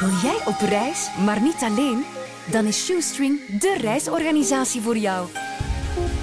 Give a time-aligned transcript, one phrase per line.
[0.00, 2.04] Wil jij op reis, maar niet alleen?
[2.50, 5.28] Dan is Shoestring de reisorganisatie voor jou.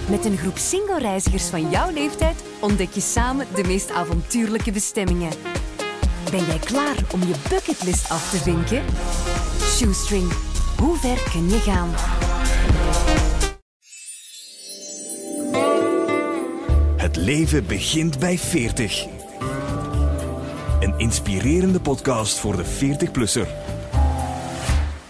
[0.09, 5.31] Met een groep single reizigers van jouw leeftijd ontdek je samen de meest avontuurlijke bestemmingen.
[6.31, 8.83] Ben jij klaar om je bucketlist af te vinken?
[9.61, 10.31] Shoestring,
[10.77, 11.89] hoe ver kun je gaan?
[16.97, 19.05] Het leven begint bij 40.
[20.79, 23.62] Een inspirerende podcast voor de 40-plusser.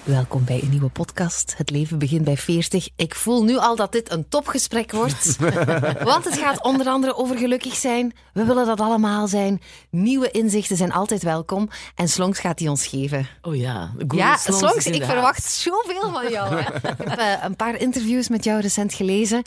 [0.03, 1.53] Welkom bij een nieuwe podcast.
[1.57, 2.89] Het leven begint bij 40.
[2.95, 5.37] Ik voel nu al dat dit een topgesprek wordt.
[6.03, 8.13] Want het gaat onder andere over gelukkig zijn.
[8.33, 9.61] We willen dat allemaal zijn.
[9.89, 11.69] Nieuwe inzichten zijn altijd welkom.
[11.95, 13.27] En Slonks gaat die ons geven.
[13.41, 16.55] Oh ja, de Ja, Slongs Slonks, ik verwacht zoveel van jou.
[16.55, 16.59] Hè?
[16.75, 19.41] Ik heb eh, een paar interviews met jou recent gelezen.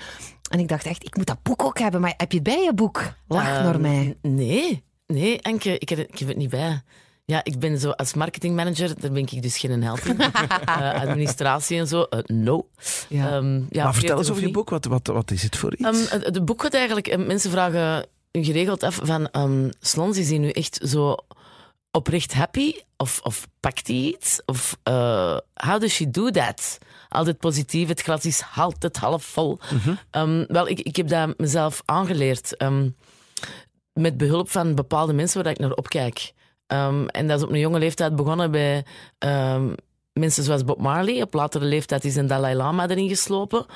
[0.51, 2.01] En ik dacht echt, ik moet dat boek ook hebben.
[2.01, 3.02] Maar heb je het bij je boek?
[3.29, 4.16] Lach Ehm, naar mij.
[4.23, 6.82] Nee, nee, Enke, ik heb, ik heb het niet bij.
[7.29, 10.19] Ja, ik ben zo als marketingmanager, daar ben ik dus geen held in.
[10.66, 12.69] Eh, administratie en zo, eh, no.
[13.09, 13.30] Ja.
[13.37, 14.71] Ehm, ja, maar vertel 40 eens over je boek.
[14.71, 15.83] Wat, wat, wat is het voor iets?
[16.10, 17.07] Ehm, het, het boek gaat eigenlijk...
[17.07, 19.30] eh, Mensen vragen geregeld af van...
[19.30, 21.16] ehm Slons, is hij nu echt zo
[21.91, 22.73] oprecht happy?
[22.96, 24.40] Of, of pakt hij iets?
[24.45, 26.79] Of eh how does she do that?
[27.09, 29.59] Altijd positief, het glas is altijd half vol.
[30.11, 32.57] Ehm, wel, ik, ik heb dat mezelf aangeleerd.
[32.57, 32.88] ehm,
[33.93, 36.33] met behulp van bepaalde mensen waar ik naar opkijk.
[36.66, 38.84] Ehm, en dat is op een jonge leeftijd begonnen bij
[39.18, 39.72] ehm,
[40.12, 41.22] mensen zoals Bob Marley.
[41.22, 43.66] Op latere leeftijd is een Dalai Lama erin geslopen.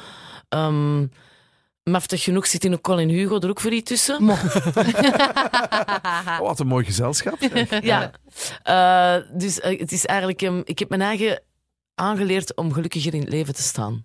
[0.48, 1.04] Ehm
[1.84, 4.28] maftig genoeg zit in een Colin Hugo er ook voor iets tussen.
[4.28, 4.44] Oh,
[6.48, 7.38] wat een mooi gezelschap.
[7.40, 7.82] zeg.
[7.84, 8.10] Ja.
[8.62, 10.42] Eh, dus eh, het is eigenlijk...
[10.68, 11.42] ik heb mijn eigen
[11.94, 14.04] aangeleerd om gelukkiger in het leven te staan.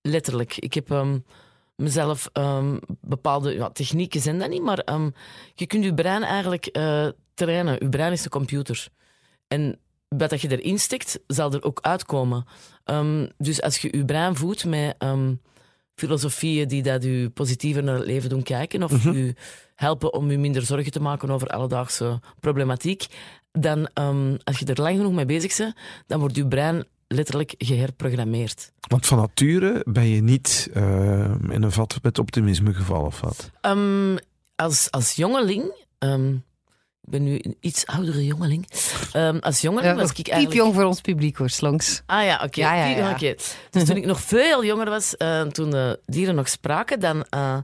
[0.00, 0.56] Letterlijk.
[0.56, 1.18] Ik heb ehm,
[1.76, 3.54] mezelf ehm, bepaalde...
[3.54, 5.10] Ja, technieken zijn dat niet, maar ehm,
[5.54, 7.08] je kunt je brein eigenlijk eh,
[7.38, 7.76] trainen.
[7.78, 8.88] Je brein is de computer.
[9.48, 12.44] En wat dat je erin stikt, zal er ook uitkomen.
[12.84, 15.34] Ehm, dus als je je brein voedt met ehm,
[15.94, 19.34] filosofieën die dat je positiever naar het leven doen kijken, of je
[19.74, 23.06] helpen om je minder zorgen te maken over alledaagse problematiek,
[23.52, 25.76] dan ehm, als je er lang genoeg mee bezig bent,
[26.06, 28.72] dan wordt je brein letterlijk geherprogrammeerd.
[28.88, 33.50] Want van nature ben je niet in een vat met optimisme gevallen, of wat?
[34.56, 35.72] Als, als jongeling,
[37.10, 38.66] ben nu een iets oudere jongeling,
[39.12, 40.48] Ehm, als jongeling was ik eigenlijk...
[40.48, 42.02] Piepjong voor ons publiek hoor, Slonks.
[42.06, 42.60] Ah ja, oké.
[42.60, 43.10] Ja, ja, Die- ja.
[43.10, 43.34] oké.
[43.70, 47.58] Dus toen ik nog veel jonger was, eh, toen de dieren nog spraken, dan eh,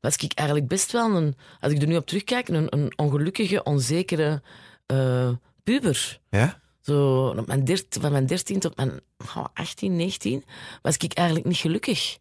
[0.00, 3.62] was ik eigenlijk best wel een, als ik er nu op terugkijk, een, een ongelukkige,
[3.62, 4.42] onzekere
[4.86, 5.28] eh,
[5.64, 6.18] puber.
[6.30, 6.58] Ja?
[6.80, 9.00] Zo, op mijn dert, van mijn 13 tot mijn
[9.36, 10.44] oh, 18, 19
[10.82, 12.18] was ik eigenlijk niet gelukkig.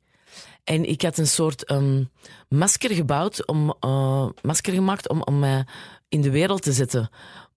[0.64, 2.04] En ik had een soort ehm,
[2.50, 5.66] masker gebouwd, om, eh, masker gemaakt om, om mij
[6.10, 7.10] in de wereld te zetten.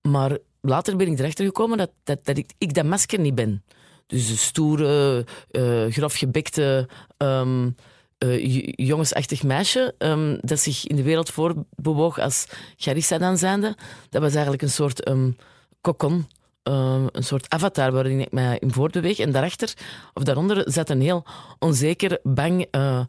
[0.03, 3.65] Maar later ben ik erachter gekomen dat, dat, dat ik, ik dat masker niet ben.
[4.07, 7.71] Dus een stoere, eh grofgebekte, ehm,
[8.19, 12.47] eh, jongensachtig meisje ehm, dat zich in de wereld voorbewoog als
[12.77, 13.77] Charissa dan zijnde.
[14.09, 15.31] Dat was eigenlijk een soort ehm
[15.81, 16.27] kokon,
[16.63, 19.19] een soort avatar waarin ik mij in voortbeweeg.
[19.19, 19.75] En daarachter,
[20.15, 21.25] of daaronder, zat een heel
[21.59, 23.05] onzeker, bang eh,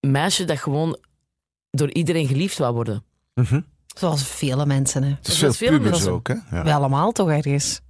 [0.00, 0.98] meisje dat gewoon
[1.70, 3.04] door iedereen geliefd wou worden.
[3.34, 3.60] Mhm.
[3.98, 5.02] Zoals vele mensen.
[5.02, 5.08] Hè.
[5.08, 6.12] Het is Dat veel pubers mensen.
[6.12, 6.34] ook, hè?
[6.50, 7.80] Ja, Wel allemaal toch ergens.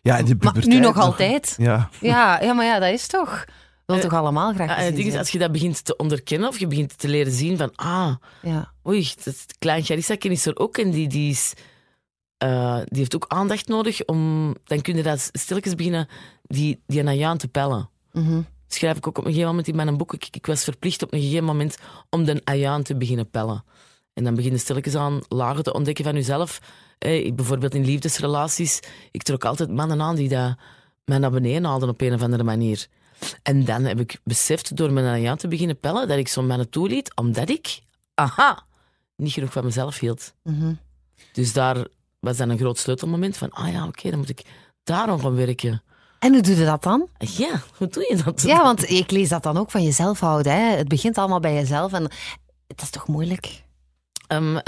[0.00, 1.54] ja de Maar nu nog altijd.
[1.58, 1.88] Ja.
[2.00, 3.44] Ja, ja, maar ja, dat is toch.
[3.86, 5.84] Wil Eh, toch allemaal graag Ja, en gezien het ding is, als je dat begint
[5.84, 8.72] te onderkennen, of je begint te leren zien van, ah, Ja.
[8.86, 11.52] oei, dat klein Charissa is er ook en die, die, is,
[12.38, 16.08] eh, die heeft ook aandacht nodig om, dan kun je dat stilletjes beginnen,
[16.42, 17.90] die, die jou aan te pellen.
[18.12, 18.40] Mhm.
[18.68, 20.12] schrijf ik ook op een gegeven moment in mijn boek.
[20.14, 21.76] Ik, ik was verplicht op een gegeven moment
[22.10, 23.64] om de ayaan te beginnen pellen.
[24.14, 26.60] En dan begin je stilletjes aan lagen te ontdekken van jezelf.
[26.98, 28.80] Eh, bijvoorbeeld in liefdesrelaties.
[29.10, 30.56] Ik trok altijd mannen aan die dat
[31.04, 32.86] mij naar beneden haalden op een of andere manier.
[33.42, 36.70] En dan heb ik beseft door mijn ayaan te beginnen pellen dat ik zo'n mannen
[36.70, 37.80] toeliet, omdat ik,
[38.14, 38.64] aha,
[39.16, 40.32] niet genoeg van mezelf hield.
[40.42, 40.74] Mhm.
[41.32, 41.86] Dus daar
[42.20, 44.42] was dan een groot sleutelmoment van, ah ja, oké, dan moet ik
[44.84, 45.82] daarom gaan werken.
[46.18, 47.08] En hoe doe je dat dan?
[47.18, 48.42] Ja, hoe doe je dat?
[48.42, 50.52] Ja, want ik lees dat dan ook van jezelf houden.
[50.52, 50.76] Hè.
[50.76, 52.02] Het begint allemaal bij jezelf en
[52.66, 53.62] dat is toch moeilijk?
[54.32, 54.58] Ehm,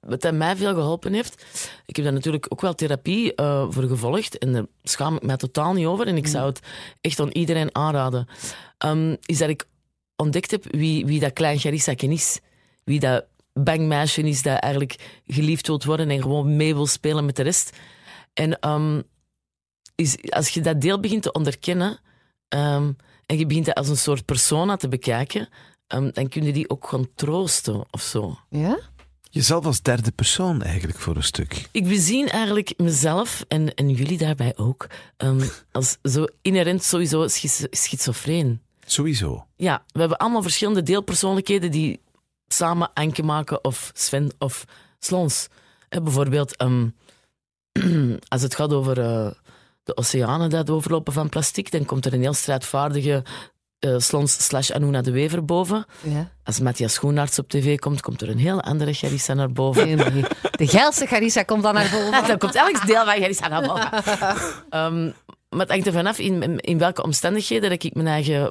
[0.00, 1.44] wat dat mij veel geholpen heeft,
[1.86, 5.36] ik heb daar natuurlijk ook wel therapie eh, voor gevolgd en daar schaam ik mij
[5.36, 6.60] totaal niet over en ik zou het
[7.00, 8.28] echt aan iedereen aanraden,
[8.78, 9.66] Ehm, is dat ik
[10.16, 12.40] ontdekt heb wie, wie dat klein Charissa is.
[12.84, 17.36] Wie dat bangmeisje is dat eigenlijk geliefd wilt worden en gewoon mee wil spelen met
[17.36, 17.76] de rest.
[18.32, 19.02] En ehm,
[19.94, 21.98] is, als je dat deel begint te onderkennen
[22.48, 25.48] en je begint dat als een soort persona te bekijken,
[25.86, 28.38] dan kun je die ook gewoon troosten of zo.
[28.48, 28.78] Ja?
[29.30, 31.68] Jezelf als derde persoon eigenlijk voor een stuk.
[31.70, 34.86] Ik bezien eigenlijk mezelf, en, en jullie daarbij ook,
[35.16, 37.28] ehm, als zo inherent sowieso
[37.70, 38.60] schizofreen.
[38.86, 39.46] Sowieso.
[39.56, 42.00] Ja, we hebben allemaal verschillende deelpersoonlijkheden die
[42.48, 44.64] samen Anke maken of Sven of
[44.98, 45.48] Slons.
[45.88, 46.88] Eh, bijvoorbeeld, ehm,
[48.28, 49.30] als het gaat over eh,
[49.82, 53.24] de oceanen dat overlopen van plastic, dan komt er een heel strijdvaardige
[53.86, 55.86] eh, Slons slash Anuna de Wever boven.
[56.02, 56.30] Ja.
[56.44, 59.86] Als Matthias Schoenaerts op tv komt, komt er een heel andere Gerissa naar boven.
[59.86, 60.24] Nee, nee.
[60.50, 62.26] De geilste Garissa komt dan naar boven.
[62.28, 63.90] Dan komt elk deel van Gerissa naar boven.
[64.70, 65.10] Ehm,
[65.48, 68.50] maar het hangt er vanaf in, in welke omstandigheden dat ik mijn eigen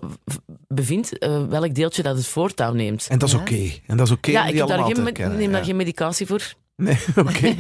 [0.68, 3.08] bevind, eh, welk deeltje dat het voortouw neemt.
[3.10, 3.42] En dat is Ja.
[3.42, 3.72] oké.
[3.88, 5.04] En dat is oké ja, ik heb daar geen,
[5.38, 5.64] neem daar ja.
[5.66, 6.54] geen medicatie voor.
[6.76, 7.56] Nee, oké.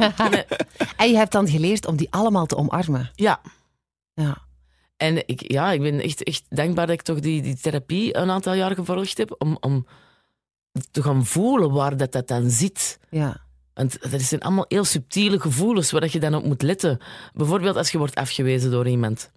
[0.98, 3.12] En je hebt dan geleerd om die allemaal te omarmen.
[3.16, 3.42] Ja.
[4.14, 4.38] Ja.
[4.98, 8.30] En ik, ja, ik ben echt, echt dankbaar dat ik toch die, die therapie een
[8.30, 9.86] aantal jaar gevolgd heb, om, om
[10.92, 13.00] te gaan voelen waar dat, dat dan zit.
[13.10, 13.44] Ja.
[13.74, 17.00] Want dat zijn allemaal heel subtiele gevoelens waar dat je dan op moet letten.
[17.34, 19.32] Bijvoorbeeld als je wordt afgewezen door iemand.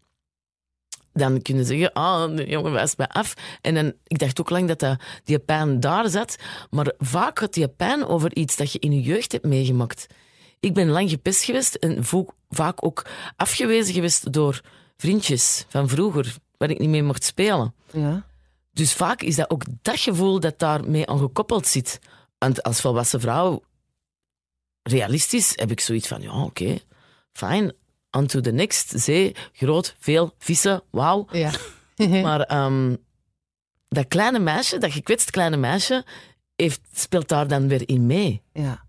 [1.13, 3.35] Dan kunnen ze zeggen, ah, de jongen wijst mij af.
[3.61, 6.37] En dan, ik dacht ook lang dat, dat die pijn daar zat.
[6.71, 10.07] Maar vaak gaat die pijn over iets dat je in je jeugd hebt meegemaakt.
[10.61, 12.05] Ik ben lang gepest geweest en
[12.49, 13.07] vaak ook
[13.37, 14.61] afgewezen geweest door
[14.99, 17.75] vriendjes van vroeger, waar ik niet mee mocht spelen.
[17.91, 18.27] Ja.
[18.73, 21.99] Dus vaak is dat ook dat gevoel dat daarmee aan gekoppeld zit.
[22.39, 23.63] Want als volwassen vrouw,
[24.83, 26.79] realistisch, heb ik zoiets van, ja, oké,
[27.33, 27.73] fijn,
[28.11, 28.93] on to the next.
[29.01, 31.27] Zee, groot, veel, vissen, wauw.
[31.33, 31.51] Ja.
[32.23, 32.95] Maar ehm,
[33.89, 36.05] dat kleine meisje, dat gekwetst kleine meisje,
[36.57, 38.43] heeft, speelt daar dan weer in mee.
[38.53, 38.87] ja.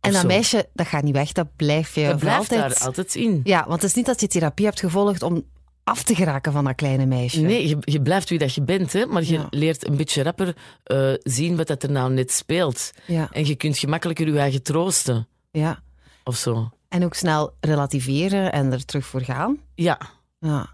[0.00, 0.26] En dat zo.
[0.26, 2.60] meisje, dat gaat niet weg, dat blijft je dat blijft altijd.
[2.60, 3.40] daar altijd in.
[3.44, 5.44] Ja, want het is niet dat je therapie hebt gevolgd om
[5.84, 7.40] af te geraken van dat kleine meisje.
[7.40, 9.46] Nee, je, je blijft wie dat je bent, hè, maar je Ja.
[9.50, 12.90] leert een beetje rapper eh, zien wat dat er nou net speelt.
[13.06, 15.82] Ja, En je kunt gemakkelijker je eigen troosten, ja.
[16.24, 16.70] of zo.
[16.88, 19.58] En ook snel relativeren en er terug voor gaan.
[19.74, 19.98] Ja.
[20.38, 20.68] Ja.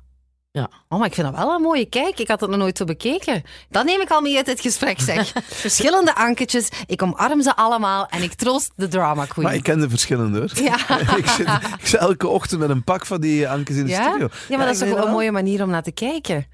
[0.56, 0.70] Ja.
[0.88, 2.19] Oh, maar ik vind dat wel een mooie kijk.
[2.19, 3.43] Ik had het nog nooit zo bekeken.
[3.70, 5.32] Dat neem ik al mee uit dit gesprek, zeg.
[5.47, 6.69] Verschillende anketjes.
[6.87, 9.47] Ik omarm ze allemaal en ik troost de drama queen.
[9.47, 10.50] Maar ik ken de verschillende hoor.
[10.64, 10.75] Ja.
[11.17, 11.47] ik, zit,
[11.79, 14.08] ik zit elke ochtend met een pak van die ankes in de Ja?
[14.08, 14.29] studio.
[14.49, 15.08] Ja, maar dat is weet een wel.
[15.11, 16.47] mooie manier om naar te kijken.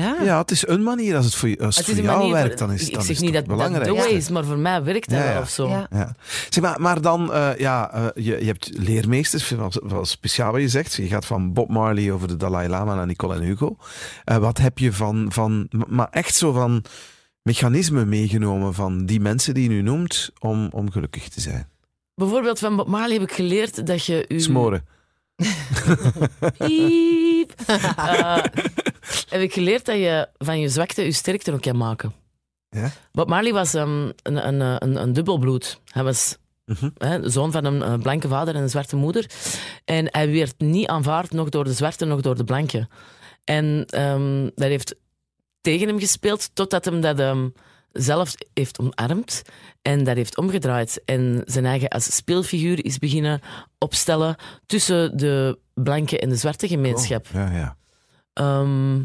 [0.00, 0.16] Ja.
[0.22, 1.16] Ja, het is een manier.
[1.16, 2.94] Als het voor, als het voor een jou manier werkt, voor- dan is het Ik
[2.94, 4.04] dan zeg is niet dat belangrijk.
[4.10, 5.40] is, maar voor mij werkt dat Ja, wel ja.
[5.40, 5.68] of zo.
[5.68, 5.86] Ja.
[5.90, 6.14] Ja.
[6.48, 10.60] Zeg maar, maar dan, eh, ja, eh, je, je hebt leermeesters, wel, wel speciaal wat
[10.60, 10.94] je zegt.
[10.94, 13.76] Je gaat van Bob Marley over de Dalai Lama naar Nicole en Hugo.
[14.24, 16.84] Eh, wat heb je van, van, maar echt zo van
[17.42, 21.68] mechanismen meegenomen van die mensen die je nu noemt om, om gelukkig te zijn?
[22.14, 24.24] Bijvoorbeeld van Bob Marley heb ik geleerd dat je...
[24.28, 24.40] U...
[24.40, 24.84] Smoren.
[26.58, 27.52] Piep.
[27.96, 28.36] Eh,
[29.28, 32.14] heb ik geleerd dat je van je zwakte je sterkte ook kan maken.
[32.68, 32.90] Ja?
[33.12, 35.80] Bob Marley was ehm, een, een, een, een dubbelbloed.
[35.84, 36.36] Hij was
[36.66, 36.90] Mhm.
[36.98, 39.30] hè, zoon van een eh, blanke vader en een zwarte moeder.
[39.84, 42.88] En hij werd niet aanvaard, nog door de zwarte, nog door de blanke.
[43.44, 44.94] En ehm, dat heeft
[45.60, 47.48] tegen hem gespeeld, totdat hem dat ehm,
[47.98, 49.42] zelf heeft omarmd
[49.82, 51.02] en dat heeft omgedraaid.
[51.04, 53.40] En zijn eigen als speelfiguur is beginnen
[53.78, 57.26] opstellen tussen de blanke en de zwarte gemeenschap.
[57.26, 57.76] Oh, ja, ja.
[58.32, 58.96] Ehm,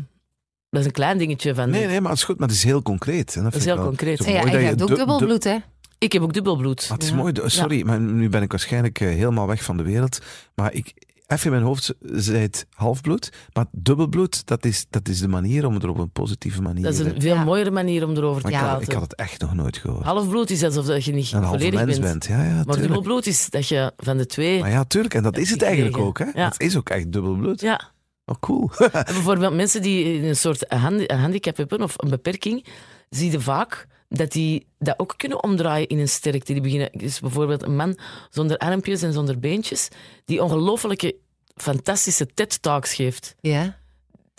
[0.69, 1.69] dat is een klein dingetje van...
[1.69, 3.35] Nee, nee, maar het is goed, maar het is heel concreet.
[3.35, 4.25] En dat, is heel wel concreet.
[4.25, 5.57] Ja, en je hebt ook du- du- dubbelbloed, hè?
[5.97, 6.85] Ik heb ook dubbelbloed.
[6.89, 7.15] Maar het is Ja.
[7.15, 7.33] mooi.
[7.45, 10.19] Sorry, maar nu ben ik waarschijnlijk eh, helemaal weg van de wereld.
[10.55, 10.93] Maar ik,
[11.31, 13.31] even in mijn hoofd zei het halfbloed.
[13.53, 16.83] Maar dubbelbloed, dat is, dat is de manier om er op een positieve manier...
[16.83, 17.43] Dat is een veel Ja.
[17.43, 18.87] mooiere manier om erover te maar ik, had, praten.
[18.87, 20.03] ik had het echt nog nooit gehoord.
[20.03, 22.01] Halfbloed is alsof dat je niet een volledig mens bent.
[22.01, 22.25] bent.
[22.25, 22.81] Ja, ja, Maar tuurlijk.
[22.81, 24.59] dubbelbloed is dat je van de twee...
[24.59, 25.13] Maar ja, tuurlijk.
[25.13, 26.19] En dat is het eigenlijk ook.
[26.19, 26.25] Hè?
[26.33, 26.45] Ja.
[26.47, 27.61] Het is ook echt dubbelbloed.
[27.61, 27.91] Ja.
[28.25, 28.69] Oh, cool.
[28.77, 32.65] En bijvoorbeeld mensen die een soort handi- handicap hebben of een beperking,
[33.09, 36.53] zie je vaak dat die dat ook kunnen omdraaien in een sterkte.
[36.53, 37.97] Die beginnen, dus bijvoorbeeld een man
[38.29, 39.87] zonder armpjes en zonder beentjes,
[40.25, 41.15] die ongelofelijke,
[41.55, 43.35] fantastische TED-talks geeft.
[43.41, 43.79] Ja.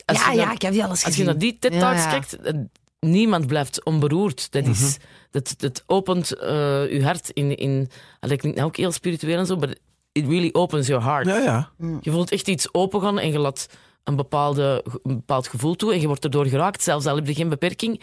[0.04, 1.24] Als ja, ja, naar- ik heb die alles Als je gezien.
[1.24, 2.18] naar die TED-talks Ja, ja.
[2.18, 2.52] kijkt, eh,
[3.00, 4.50] niemand blijft onberoerd.
[4.52, 4.70] Dat, Mhm.
[4.72, 4.96] is,
[5.30, 6.48] dat, dat opent eh,
[6.92, 7.56] je hart in...
[7.56, 7.88] in
[8.20, 9.74] ah, dat klinkt nou ook heel spiritueel en zo, maar
[10.12, 11.26] it really opens your heart.
[11.26, 11.70] Ja, ja.
[12.00, 13.66] Je voelt echt iets opengaan en je laat
[14.04, 17.34] een, bepaalde, een bepaald gevoel toe en je wordt erdoor geraakt, zelfs al heb je
[17.34, 18.00] geen beperking.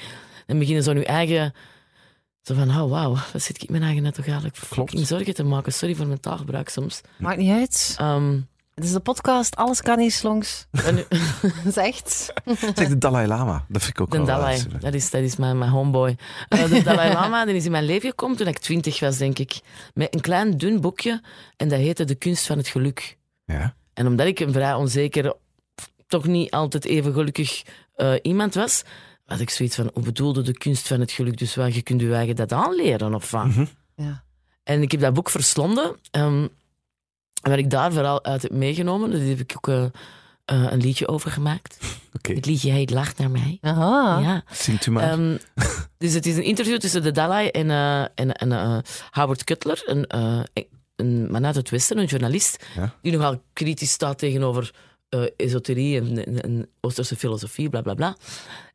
[0.50, 1.53] Dan beginnen zo je eigen...
[2.41, 5.44] Zo van, oh wauw, wat zit ik mijn eigen net toch eigenlijk fucking zorgen te
[5.44, 5.74] maken.
[5.74, 7.01] Sorry voor mijn taalgebruik soms.
[7.18, 7.96] Maakt niet uit.
[8.00, 8.39] Ehm,
[8.75, 10.68] Het is de podcast, alles kan hier langs.
[10.72, 11.06] en nu-
[11.63, 12.34] Dat is echt.
[12.75, 13.65] Zeg, de Dalai Lama.
[13.68, 16.18] Dat vind ik ook de wel Dalai, wel- dat is, dat is mijn, mijn homeboy.
[16.50, 19.39] Eh, de Dalai Lama die is in mijn leven gekomen toen ik twintig was, denk
[19.39, 19.60] ik.
[19.94, 21.22] Met een klein dun boekje
[21.58, 23.18] en dat heette De Kunst van het Geluk.
[23.46, 23.75] Ja.
[23.94, 25.34] En omdat ik een vrij onzeker,
[26.08, 27.63] toch niet altijd even gelukkig
[27.96, 28.84] eh, iemand was,
[29.29, 31.38] had ik zoiets van, hoe bedoelde de kunst van het geluk?
[31.38, 33.45] Dus wel, je kunt je eigen dat aanleren of wat?
[33.45, 33.65] Mhm.
[33.95, 34.24] Ja.
[34.63, 35.95] En ik heb dat boek verslonden.
[36.12, 36.48] ehm,
[37.41, 39.83] en wat ik daar vooral uit heb meegenomen, daar heb ik ook eh,
[40.45, 41.77] eh, een liedje over gemaakt.
[42.17, 43.57] Oké, Het liedje heet Lacht naar mij.
[43.62, 44.19] Aha.
[44.19, 44.43] Ja.
[44.51, 45.12] zingt u maar.
[45.12, 45.38] Ehm,
[45.98, 48.77] dus het is een interview tussen de Dalai en, eh, en, en eh,
[49.12, 50.41] Howard Cutler, een, eh,
[50.95, 52.95] een man uit het Westen, een journalist, Ja.
[53.01, 54.74] die nogal kritisch staat tegenover
[55.10, 58.16] eh, esoterie en, en, en Oosterse filosofie, bla bla bla.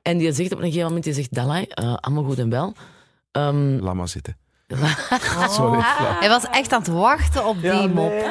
[0.02, 2.72] En die zegt op een gegeven moment, die zegt, Dalai, eh, allemaal goed en wel.
[3.32, 4.36] Ehm, Laat maar zitten.
[4.68, 5.48] Oh.
[5.56, 5.78] Sorry.
[6.20, 8.08] Hij was echt aan het wachten op die mop.
[8.10, 8.22] nee.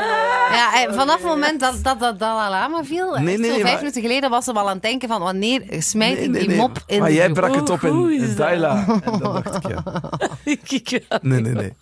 [0.51, 3.75] Ja, hij- vanaf het moment dat dat, dat Dalai Lama viel, Nee, zo vijf maar-
[3.77, 6.47] minuten geleden, was hij al aan het denken van wanneer smijt Nee, ik nee, die
[6.49, 6.57] nee.
[6.57, 8.37] mop in Maar jij brak het op in, dat?
[8.37, 8.85] Daila.
[9.03, 9.83] En dan dacht ik, ja.
[10.69, 11.03] ik.
[11.21, 11.73] Nee, nee, nee.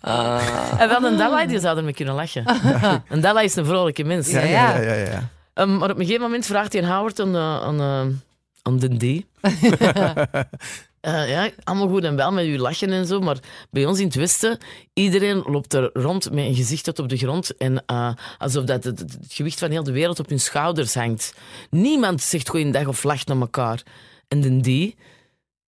[0.78, 2.44] En wel een Dalai, die zou ermee kunnen lachen.
[3.08, 4.30] Een Dalai is een vrolijke mens.
[4.30, 4.92] Ja, ja, ja.
[4.92, 8.14] ja, Ehm, maar op een gegeven moment vraagt hij Howard aan, aan, eh,
[8.62, 9.24] aan de D.
[11.02, 13.38] Eh, ja, allemaal goed en wel met uw lachen en zo, maar
[13.70, 14.58] bij ons in het Westen,
[14.92, 18.84] iedereen loopt er rond met een gezicht tot op de grond en eh, alsof dat
[18.84, 21.34] het, het gewicht van heel de wereld op hun schouders hangt.
[21.70, 23.82] Niemand zegt goeiedag of lacht naar elkaar.
[24.28, 24.94] En de D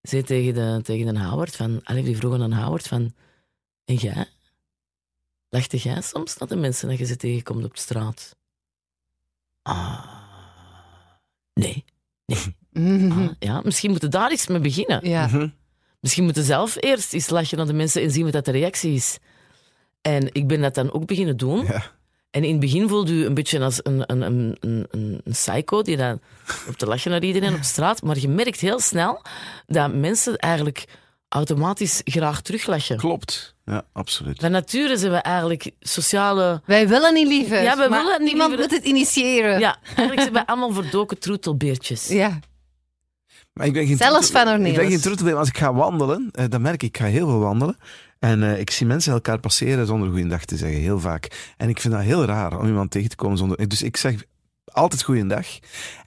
[0.01, 3.13] zei tegen de, tegen de Howard van, allee, die vroeg aan Howard van,
[3.85, 4.27] en jij?
[5.49, 8.35] Lachte jij soms naar de mensen dat je ze tegenkomt op de straat?
[9.65, 10.03] Ah,
[11.53, 11.85] nee.
[12.71, 13.11] Mhm.
[13.19, 15.09] Ah, ja, misschien moeten daar eens mee beginnen.
[15.09, 15.27] Ja.
[15.27, 15.47] Mhm.
[15.99, 18.93] Misschien moeten zelf eerst eens lachen naar de mensen en zien wat dat de reactie
[18.93, 19.17] is.
[20.01, 21.65] En ik ben dat dan ook beginnen doen.
[21.65, 21.83] Ja.
[22.29, 25.81] En in het begin voelde u een beetje als een, een, een, een, een psycho
[25.81, 26.19] die dan
[26.67, 28.01] op te lachen naar iedereen op straat.
[28.01, 29.21] Maar je merkt heel snel
[29.65, 30.85] dat mensen eigenlijk
[31.35, 32.97] automatisch graag teruglachen.
[32.97, 33.55] Klopt.
[33.65, 34.39] Ja, absoluut.
[34.39, 36.61] Van nature zijn we eigenlijk sociale...
[36.65, 37.61] Wij willen niet liever.
[37.61, 38.67] Ja, wij maar willen niet Iemand liever.
[38.69, 39.59] moet het initiëren.
[39.59, 42.07] Ja, eigenlijk zijn we allemaal verdoken troetelbeertjes.
[42.07, 42.39] Ja.
[43.53, 44.71] Maar ik ben geen Zelfs troetel- Van Ornelis.
[44.73, 47.05] Ik ben geen troetelbeer, maar als ik ga wandelen, eh, dan merk ik, ik ga
[47.05, 47.77] heel veel wandelen.
[48.19, 51.53] En eh, ik zie mensen elkaar passeren zonder goeiedag te zeggen, heel vaak.
[51.57, 53.67] En ik vind dat heel raar om iemand tegen te komen zonder...
[53.67, 54.23] Dus ik zeg
[54.75, 55.45] altijd goeiedag.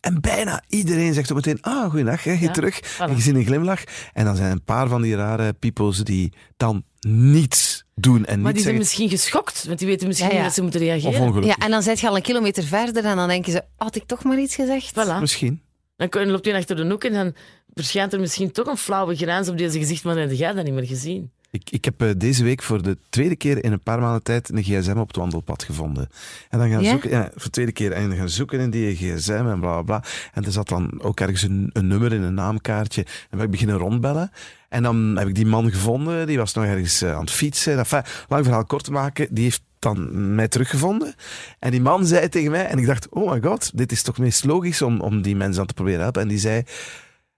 [0.00, 2.80] En bijna iedereen zegt ook meteen, ah, goeiedag, hè, je Ja, terug.
[2.82, 2.98] voilà.
[2.98, 3.82] En je ziet een glimlach.
[4.12, 8.52] En dan zijn een paar van die rare peoples die dan niets doen en Maar
[8.52, 10.40] die zijn misschien geschokt, want die weten misschien Ja, ja.
[10.40, 11.20] niet dat ze moeten Of reageren.
[11.20, 11.56] ongelukkig.
[11.56, 14.02] ja, en dan zit je al een kilometer verder en dan denken ze, had ik
[14.06, 14.90] toch maar iets gezegd?
[14.92, 15.20] Voilà.
[15.20, 15.62] Misschien.
[15.96, 17.34] Dan loopt hij achter de hoek en dan
[17.74, 20.64] verschijnt er misschien toch een flauwe grijns op deze gezicht, maar dan heb jij dat
[20.64, 21.30] niet meer gezien.
[21.50, 24.48] Ik, ik heb eh, deze week voor de tweede keer in een paar maanden tijd
[24.48, 26.08] een gsm op het wandelpad gevonden.
[26.48, 26.90] En dan gaan Ja?
[26.90, 29.82] zoeken, ja, voor de tweede keer, en dan gaan zoeken in die gsm en bla
[29.82, 30.04] bla bla.
[30.32, 33.02] En er zat dan ook ergens een, een nummer in een naamkaartje.
[33.02, 34.30] En ben ik beginnen rondbellen.
[34.68, 37.78] En dan heb ik die man gevonden, die was nog ergens eh, aan het fietsen.
[37.78, 41.14] Enfin, lang verhaal kort te maken, die heeft dan mij teruggevonden.
[41.58, 44.18] En die man zei tegen mij, en ik dacht, oh my god, dit is toch
[44.18, 46.22] meest logisch om, om die mensen aan te proberen helpen.
[46.22, 46.62] En die zei,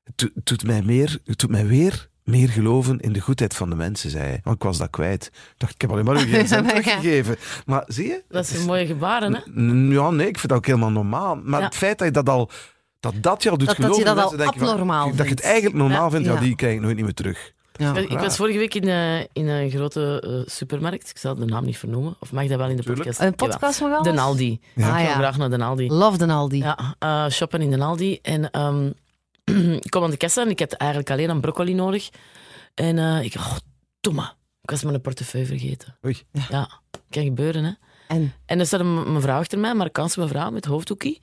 [0.04, 3.76] het doet mij meer, het doet mij weer meer geloven in de goedheid van de
[3.76, 4.40] mensen, zei hij.
[4.44, 5.24] Want ik was dat kwijt.
[5.26, 6.80] Ik dacht, ik heb alleen maar uw gsm Ja, maar ja.
[6.80, 7.36] teruggegeven.
[7.66, 8.22] Maar zie je?
[8.28, 9.40] Dat is een mooie gebaren, hè?
[9.60, 11.36] N- Ja, nee, ik vind dat ook helemaal normaal.
[11.44, 11.66] Maar Ja.
[11.66, 12.50] het feit dat je dat al...
[13.00, 13.98] Dat dat jou doet Dat- dat geloven...
[13.98, 16.10] je dat mensen al denken van- abnormaal Dat je het eigenlijk normaal Ja.
[16.10, 16.40] vindt, ja, Ja.
[16.40, 17.52] die krijg ik nooit niet meer terug.
[17.72, 17.96] Ja.
[17.96, 21.10] Ik was vorige week in, eh, in een grote eh, supermarkt.
[21.10, 22.16] Ik zal de naam niet vernoemen.
[22.20, 23.06] Of mag dat wel in de Tuurlijk.
[23.06, 23.20] podcast?
[23.28, 24.02] Een podcast wel?
[24.02, 24.60] De Aldi.
[24.74, 24.82] Ja.
[24.92, 25.14] Ah, Ik ga ja.
[25.14, 25.88] graag naar de Aldi.
[25.88, 26.58] Love de Aldi.
[26.58, 28.18] Ja, eh, shoppen in de Aldi.
[28.22, 28.90] En ehm,
[29.80, 32.08] ik kom aan de kassa en ik had eigenlijk alleen een broccoli nodig.
[32.74, 33.56] En eh, ik oh,
[34.00, 34.32] domme.
[34.62, 35.96] Ik was mijn portefeuille vergeten.
[36.06, 36.22] Oei.
[36.48, 36.68] Ja,
[37.10, 37.72] kan gebeuren, hè.
[38.08, 38.32] En?
[38.46, 41.20] En er staat een mevrouw achter mij, een Marokkaanse mevrouw met hoofddoekie.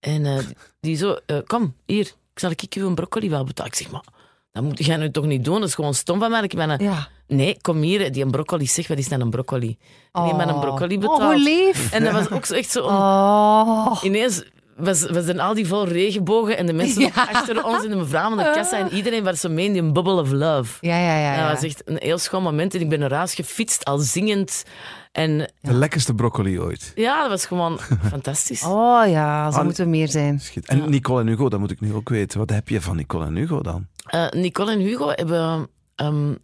[0.00, 0.38] En eh,
[0.80, 3.72] die zo, eh, kom, hier, ik zal ik je een broccoli wel betalen.
[3.72, 4.04] Ik zeg, maar
[4.52, 5.60] dat moet jij nu toch niet doen?
[5.60, 6.42] Dat is gewoon stom van mij.
[6.42, 7.08] Ik ben een- Ja.
[7.26, 9.78] Nee, kom hier, die een broccoli, zeg, wat is dan een broccoli?
[10.12, 11.22] En die mij een broccoli Oh, betaald.
[11.22, 11.92] hoe lief.
[11.92, 12.84] En dat was ook zo echt zo...
[12.84, 14.00] Oh.
[14.02, 14.42] Ineens
[14.78, 17.10] was, was dan al die vol regenbogen en de mensen Ja.
[17.14, 19.92] achter ons in de mevrouw aan de kassa en iedereen was zo mee in die
[19.92, 20.76] bubble of love.
[20.80, 21.20] Ja, ja, ja.
[21.20, 21.46] Ja, ja.
[21.48, 24.64] dat was echt een heel schoon moment en ik ben eruit gefietst, al zingend.
[25.12, 26.92] En De lekkerste broccoli ooit.
[26.94, 27.78] ja, dat was gewoon
[28.10, 28.62] fantastisch.
[28.64, 30.40] Oh ja, zo Ah, moeten meer zijn.
[30.40, 30.66] Schiet.
[30.68, 32.38] En Nicole en Hugo, dat moet ik nu ook weten.
[32.38, 33.86] Wat heb je van Nicole en Hugo dan?
[34.06, 36.34] Eh, Nicole en Hugo hebben ehm,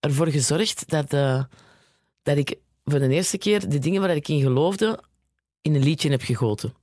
[0.00, 1.42] ervoor gezorgd dat, eh,
[2.22, 4.98] dat ik voor de eerste keer de dingen waar ik in geloofde
[5.62, 6.74] in een liedje heb gegoten.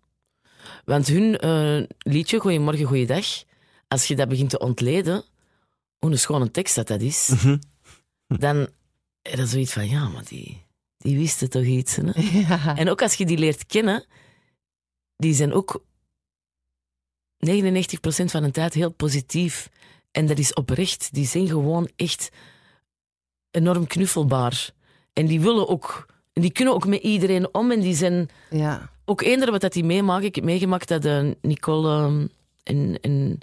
[0.85, 3.25] Want hun eh, liedje, Goeiemorgen, Goeiedag,
[3.87, 5.23] als je dat begint te ontleden,
[5.99, 7.57] hoe een schone tekst dat dat is, Mhm.
[8.27, 8.67] dan
[9.21, 10.65] is dat zoiets van, ja, maar die,
[10.97, 11.95] die wisten toch iets.
[11.95, 12.11] Hè?
[12.47, 12.75] Ja.
[12.77, 14.05] En ook als je die leert kennen,
[15.15, 15.83] die zijn ook
[17.37, 19.69] 99% van de tijd heel positief.
[20.11, 21.13] En dat is oprecht.
[21.13, 22.29] Die zijn gewoon echt
[23.51, 24.69] enorm knuffelbaar.
[25.13, 26.05] En die willen ook,
[26.37, 27.71] en die kunnen ook met iedereen om.
[27.71, 28.89] En die zijn ja.
[29.05, 30.25] ook eender wat dat die meemaken.
[30.25, 32.27] Ik heb meegemaakt dat eh, Nicole ehm,
[32.63, 33.39] en, en,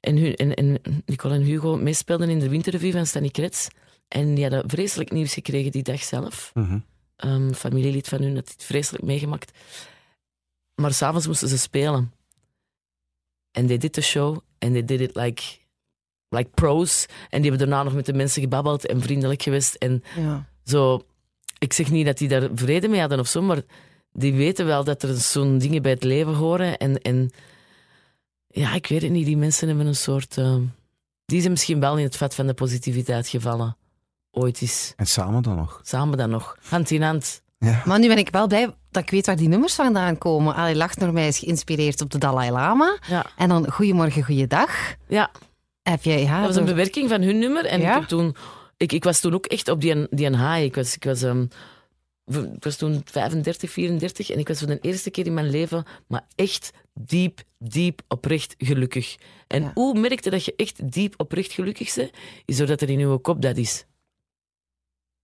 [0.00, 3.68] en, Hu- en, en Nicole en Hugo meespeelden in de winterrevue van Stanny Krets.
[4.08, 6.50] En die hadden vreselijk nieuws gekregen die dag zelf.
[6.54, 6.78] Mhm.
[7.16, 9.52] Ehm, familielid van hun had het vreselijk meegemaakt.
[10.74, 12.12] Maar s'avonds moesten ze spelen.
[13.50, 14.38] En they did the show.
[14.58, 15.42] En they did it like,
[16.28, 17.06] like pros.
[17.30, 19.74] En die hebben daarna nog met de mensen gebabbeld en vriendelijk geweest.
[19.74, 20.48] En Ja.
[20.64, 21.04] zo...
[21.64, 23.62] Ik zeg niet dat die daar vrede mee hadden of zo, maar
[24.12, 26.76] die weten wel dat er zo'n dingen bij het leven horen.
[26.78, 27.30] En, en
[28.48, 29.26] ja, ik weet het niet.
[29.26, 30.38] Die mensen hebben een soort...
[30.38, 30.62] ehm,
[31.26, 33.76] die zijn misschien wel in het vat van de positiviteit gevallen.
[34.30, 34.92] Ooit eens.
[34.96, 35.80] En samen dan nog.
[35.82, 36.56] Samen dan nog.
[36.68, 37.42] Hand in hand.
[37.58, 37.82] Ja.
[37.84, 40.54] Maar nu ben ik wel blij dat ik weet waar die nummers vandaan komen.
[40.54, 42.98] Ali Lacht door mij is geïnspireerd op de Dalai Lama.
[43.08, 43.26] Ja.
[43.36, 44.94] En dan Goedemorgen, Goeiedag.
[45.08, 45.30] Ja,
[45.82, 47.64] Heb je, ja, dat was een bewerking van hun nummer.
[47.66, 47.88] En Ja?
[47.94, 48.36] ik, heb toen,
[48.84, 50.62] ik, ik was toen ook echt op die, die een high.
[50.64, 51.42] Ik was, ik, was, ehm,
[52.54, 55.84] ik was toen 35, 34 en ik was voor de eerste keer in mijn leven
[56.06, 59.16] maar echt diep, diep oprecht gelukkig.
[59.46, 59.70] En Ja.
[59.74, 62.10] hoe merkte dat je echt diep oprecht gelukkig bent?
[62.44, 63.84] Is doordat er in je kop dat is.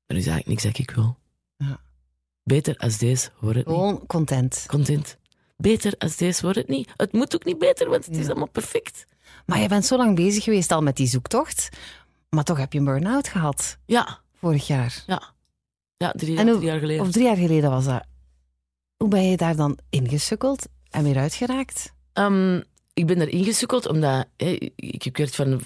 [0.07, 1.17] Er is eigenlijk niks dat ik wil.
[1.57, 1.81] Ja.
[2.43, 3.75] Beter als deze wordt het niet.
[3.77, 4.65] Gewoon content.
[4.67, 5.19] Content.
[5.57, 6.91] Beter als deze wordt het niet.
[6.97, 9.07] Het moet ook niet beter, want het is allemaal perfect.
[9.47, 11.69] Maar je bent zo lang bezig geweest al met die zoektocht.
[12.31, 15.03] Maar toch heb je een burn-out gehad Ja, vorig jaar.
[15.07, 15.23] ja.
[15.97, 17.03] Ja, drie, En hoe- drie jaar geleden.
[17.07, 18.05] Of drie jaar geleden was dat.
[18.97, 21.93] Hoe ben je daar dan ingesukkeld en weer uitgeraakt?
[22.13, 22.61] Ehm,
[22.95, 24.27] ik ben erin gesukkeld omdat
[24.77, 25.61] ik heb gehoord van,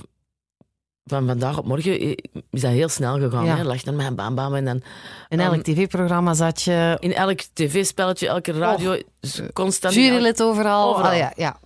[1.04, 2.11] van vandaag op morgen eh,
[2.50, 3.44] is dat heel snel gegaan.
[3.44, 3.56] Ja.
[3.56, 3.62] Hè?
[3.64, 4.83] Lag naar mijn baan, bam, en dan
[5.28, 6.97] In elk tv-programma zat je.
[7.00, 9.94] in elk tv-spelletje, elke radio, dus constant.
[9.94, 10.88] Jurylid overal.
[10.88, 11.06] Overal.
[11.06, 11.61] Allee, ja, ja.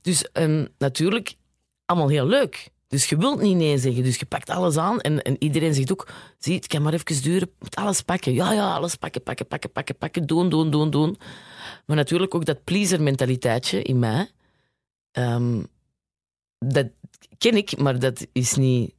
[0.00, 1.34] Dus ehm, natuurlijk,
[1.84, 2.68] allemaal heel leuk.
[2.88, 4.02] Dus je wilt niet nee zeggen.
[4.02, 5.00] Dus je pakt alles aan.
[5.00, 7.50] En, en iedereen zegt ook, zie, het kan maar even duren.
[7.58, 8.32] Moet alles pakken.
[8.32, 10.26] Ja, ja, alles pakken, pakken, pakken, pakken, pakken.
[10.26, 11.18] Doen, doen, doen, doen.
[11.86, 14.30] Maar natuurlijk ook dat pleaser-mentaliteitje in mij.
[15.10, 15.62] ehm,
[16.58, 16.86] dat
[17.38, 18.94] ken ik, maar dat is niet...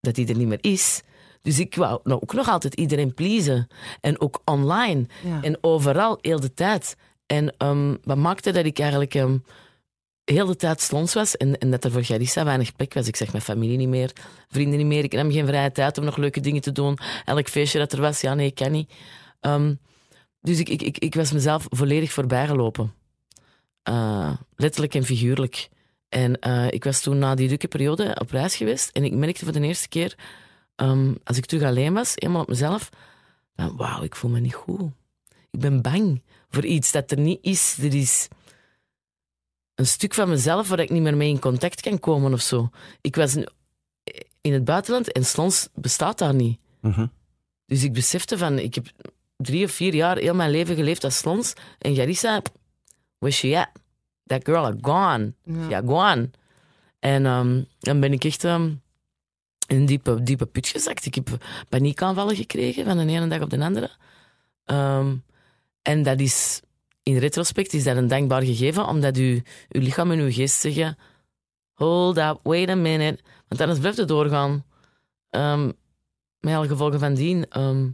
[0.00, 1.02] Dat die er niet meer is.
[1.42, 3.66] Dus ik wou nou, ook nog altijd iedereen pleasen.
[4.00, 5.06] En ook online.
[5.24, 5.42] ja.
[5.42, 6.96] En overal, heel de tijd.
[7.26, 9.38] En ehm, wat maakte dat ik eigenlijk ehm,
[10.34, 13.06] heel de tijd slons was en, en dat er voor Garissa weinig plek was.
[13.06, 14.12] Ik zeg mijn familie niet meer,
[14.48, 15.04] vrienden niet meer.
[15.04, 16.98] Ik nam geen vrije tijd om nog leuke dingen te doen.
[17.24, 18.92] Elk feestje dat er was, ja nee, ik kan niet.
[19.40, 19.74] Ehm,
[20.40, 22.92] dus ik, ik, ik, ik was mezelf volledig voorbijgelopen.
[23.82, 25.68] Eh, letterlijk en figuurlijk.
[26.08, 29.44] En eh, ik was toen na die drukke periode op reis geweest en ik merkte
[29.44, 30.18] voor de eerste keer,
[30.76, 32.90] ehm, als ik terug alleen was, helemaal op mezelf,
[33.56, 34.90] van wauw, ik voel me niet goed.
[35.50, 37.76] Ik ben bang voor iets dat er niet is.
[37.80, 38.28] Er is
[39.76, 42.70] een stuk van mezelf waar ik niet meer mee in contact kan komen of zo.
[43.00, 43.36] Ik was
[44.40, 46.58] in- het buitenland en Slons bestaat daar niet.
[46.80, 47.06] Mhm.
[47.66, 48.86] Dus ik besefte van, ik heb
[49.36, 51.52] drie of vier jaar heel mijn leven geleefd als Slons.
[51.78, 52.42] En Garissa,
[53.18, 53.68] where she at?
[54.26, 55.32] That girl are gone.
[55.44, 55.68] Ja.
[55.68, 56.30] Ja, gone.
[56.98, 58.62] En ehm, dan ben ik echt ehm,
[59.66, 61.06] in een diepe, diepe put gezakt.
[61.06, 61.28] Ik heb
[61.68, 63.90] paniekaanvallen gekregen van de ene dag op de andere.
[64.64, 65.14] Ehm,
[65.82, 66.60] en dat is,
[67.06, 70.98] in retrospect, is dat een dankbaar gegeven, omdat u, uw lichaam en uw geest zeggen:
[71.74, 73.22] Hold up, wait a minute.
[73.48, 74.64] Want anders blijft het doorgaan.
[75.30, 75.70] Ehm,
[76.40, 77.46] met alle gevolgen van dien.
[77.48, 77.88] Ehm,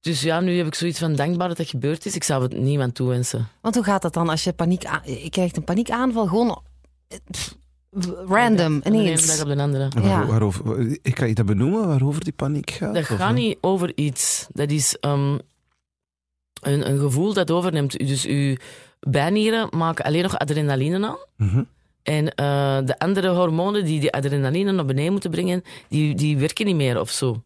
[0.00, 2.14] dus ja, nu heb ik zoiets van dankbaar dat dat gebeurd is.
[2.14, 3.48] Ik zou het niemand toewensen.
[3.60, 5.00] Want hoe gaat dat dan als je paniek aan...
[5.04, 6.62] Je krijgt een paniekaanval gewoon...
[7.08, 7.56] eh, pff,
[8.26, 9.26] random, Van de ene ineens.
[9.26, 9.88] dag op de andere.
[10.02, 10.26] Ja.
[10.26, 12.94] waarover, ik kan je dat benoemen, waarover die paniek gaat?
[12.94, 14.46] Dat gaat niet over iets.
[14.52, 15.38] Dat is ehm,
[16.62, 17.98] een, een gevoel dat overneemt.
[17.98, 18.56] Dus uw
[19.00, 21.16] bijnieren maken alleen nog adrenaline aan.
[21.36, 21.62] Mhm.
[22.02, 26.66] En eh, de andere hormonen die die adrenaline naar beneden moeten brengen, die, die werken
[26.66, 27.42] niet meer of zo.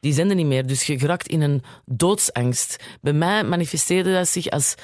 [0.00, 0.66] Die zijn er niet meer.
[0.66, 2.84] Dus je geraakt in een doodsangst.
[3.00, 4.74] Bij mij manifesteerde dat zich als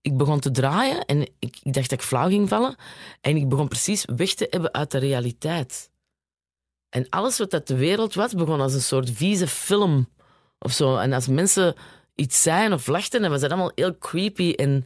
[0.00, 2.76] ik begon te draaien en ik, ik dacht dat ik flauw ging vallen.
[3.20, 5.90] En ik begon precies weg te hebben uit de realiteit.
[6.88, 10.08] En alles wat dat de wereld was, begon als een soort vieze film
[10.58, 10.96] of zo.
[10.96, 11.74] En als mensen
[12.20, 14.52] iets zeiden of lachten, dan was dat allemaal heel creepy.
[14.52, 14.84] En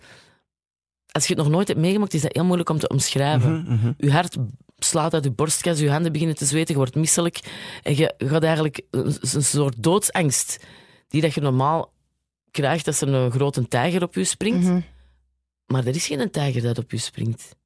[1.10, 3.60] als je het nog nooit hebt meegemaakt, is dat heel moeilijk om te omschrijven.
[3.62, 3.92] Mhm, mhm.
[3.96, 4.36] Je hart
[4.78, 7.40] slaat uit je borstkas, je handen beginnen te zweten, je wordt misselijk.
[7.82, 10.64] En je gaat eigenlijk een, een soort doodsangst,
[11.08, 11.92] die dat je normaal
[12.50, 14.66] krijgt als er een grote tijger op je springt.
[14.66, 14.80] Mhm.
[15.66, 17.56] Maar er is geen tijger dat op je springt.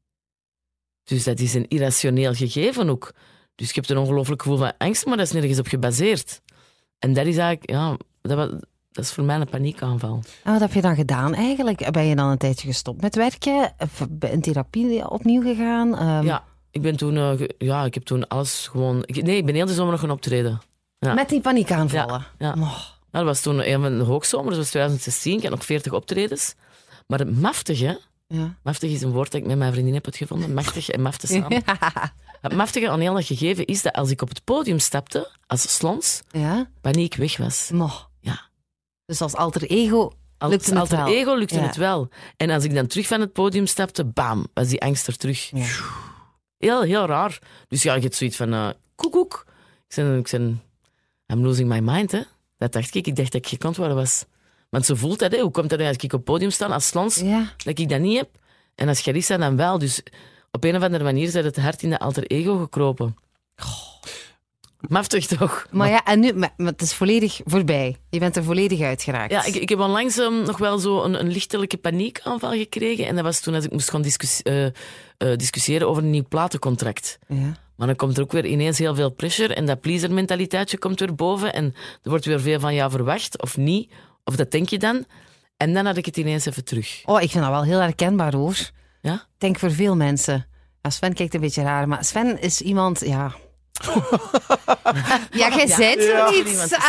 [1.05, 3.13] Dus dat is een irrationeel gegeven ook.
[3.55, 6.41] Dus je hebt een ongelooflijk gevoel van angst, maar dat is nergens op gebaseerd.
[6.99, 8.67] En dat is eigenlijk, ja, dat,
[8.99, 10.23] dat is voor mij een paniekaanval.
[10.45, 11.91] En wat heb je dan gedaan eigenlijk?
[11.93, 13.73] Ben je dan een tijdje gestopt met werken?
[13.79, 15.97] Of in therapie opnieuw gegaan?
[15.99, 19.03] Ehm, Ja, ik ben toen, eh, ja, ik heb toen alles gewoon.
[19.07, 20.61] nee, ik ben heel de zomer nog gaan optreden.
[20.99, 21.15] ja.
[21.15, 22.27] Met die paniekaanvallen?
[22.39, 22.51] Ja.
[22.51, 22.77] Oh, Nou,
[23.11, 25.37] dat was toen een van de hoogzomers, dat was 2016.
[25.37, 26.55] Ik had nog 40 optredens.
[27.07, 28.55] Maar het maftige Ja.
[28.63, 30.55] Maftig is een woord dat ik met mijn vriendin heb uitgevonden.
[30.55, 31.63] Machtig en mafte samen.
[32.41, 35.77] Het maftige aan heel dat gegeven is dat als ik op het podium stapte, als
[35.77, 36.69] slons, ja.
[36.81, 37.71] paniek weg was.
[37.73, 37.91] Mo.
[39.09, 41.07] Dus als alter ego Als lukte het alter wel.
[41.07, 41.61] ego lukte Ja.
[41.67, 42.09] het wel.
[42.37, 45.51] En als ik dan terug van het podium stapte, bam, was die angst er terug.
[45.55, 45.67] Ja.
[46.59, 47.39] Heel, heel raar.
[47.69, 49.45] Dus ja, je hebt zoiets van, eh koek, koek.
[49.87, 50.57] Ik zei, ik zei,
[51.27, 52.21] I'm losing my mind, hè.
[52.59, 53.07] Dat dacht ik.
[53.07, 54.25] Ik dacht dat ik gekant worden was.
[54.71, 55.41] Want ze voelt dat, hè.
[55.41, 57.53] Hoe komt dat als ik op het podium sta als slans, Ja.
[57.65, 58.29] dat ik dat niet heb?
[58.75, 59.79] En als Charissa dan wel.
[59.79, 60.03] Dus
[60.51, 63.17] op een of andere manier is het hart in de alter ego gekropen.
[64.81, 65.67] Maftig toch?
[65.71, 67.97] Maar ja, en nu, maar, maar het is volledig voorbij.
[68.11, 69.31] Je bent er volledig uitgeraakt.
[69.31, 73.07] Ja, ik, ik heb onlangs ehm, nog wel zo een, een lichtelijke paniekaanval gekregen.
[73.07, 74.73] En dat was toen als ik moest gaan eh, eh,
[75.17, 77.19] discussiëren over een nieuw platencontract.
[77.27, 77.57] Ja.
[77.77, 81.15] Maar dan komt er ook weer ineens heel veel pressure en dat pleaser-mentaliteitje komt weer
[81.15, 81.53] boven.
[81.53, 81.65] En
[82.03, 83.93] er wordt weer veel van jou verwacht, of niet.
[84.25, 85.05] Of dat denk je dan.
[85.57, 87.03] En dan had ik het ineens even terug.
[87.05, 88.57] Oh, ik vind dat wel heel herkenbaar hoor.
[89.01, 89.15] Ja?
[89.15, 90.47] Ik denk voor veel mensen.
[90.83, 93.35] Ja, Sven kijkt een beetje raar, maar Sven is iemand, ja.
[95.31, 96.25] Ja, jij zit Ja.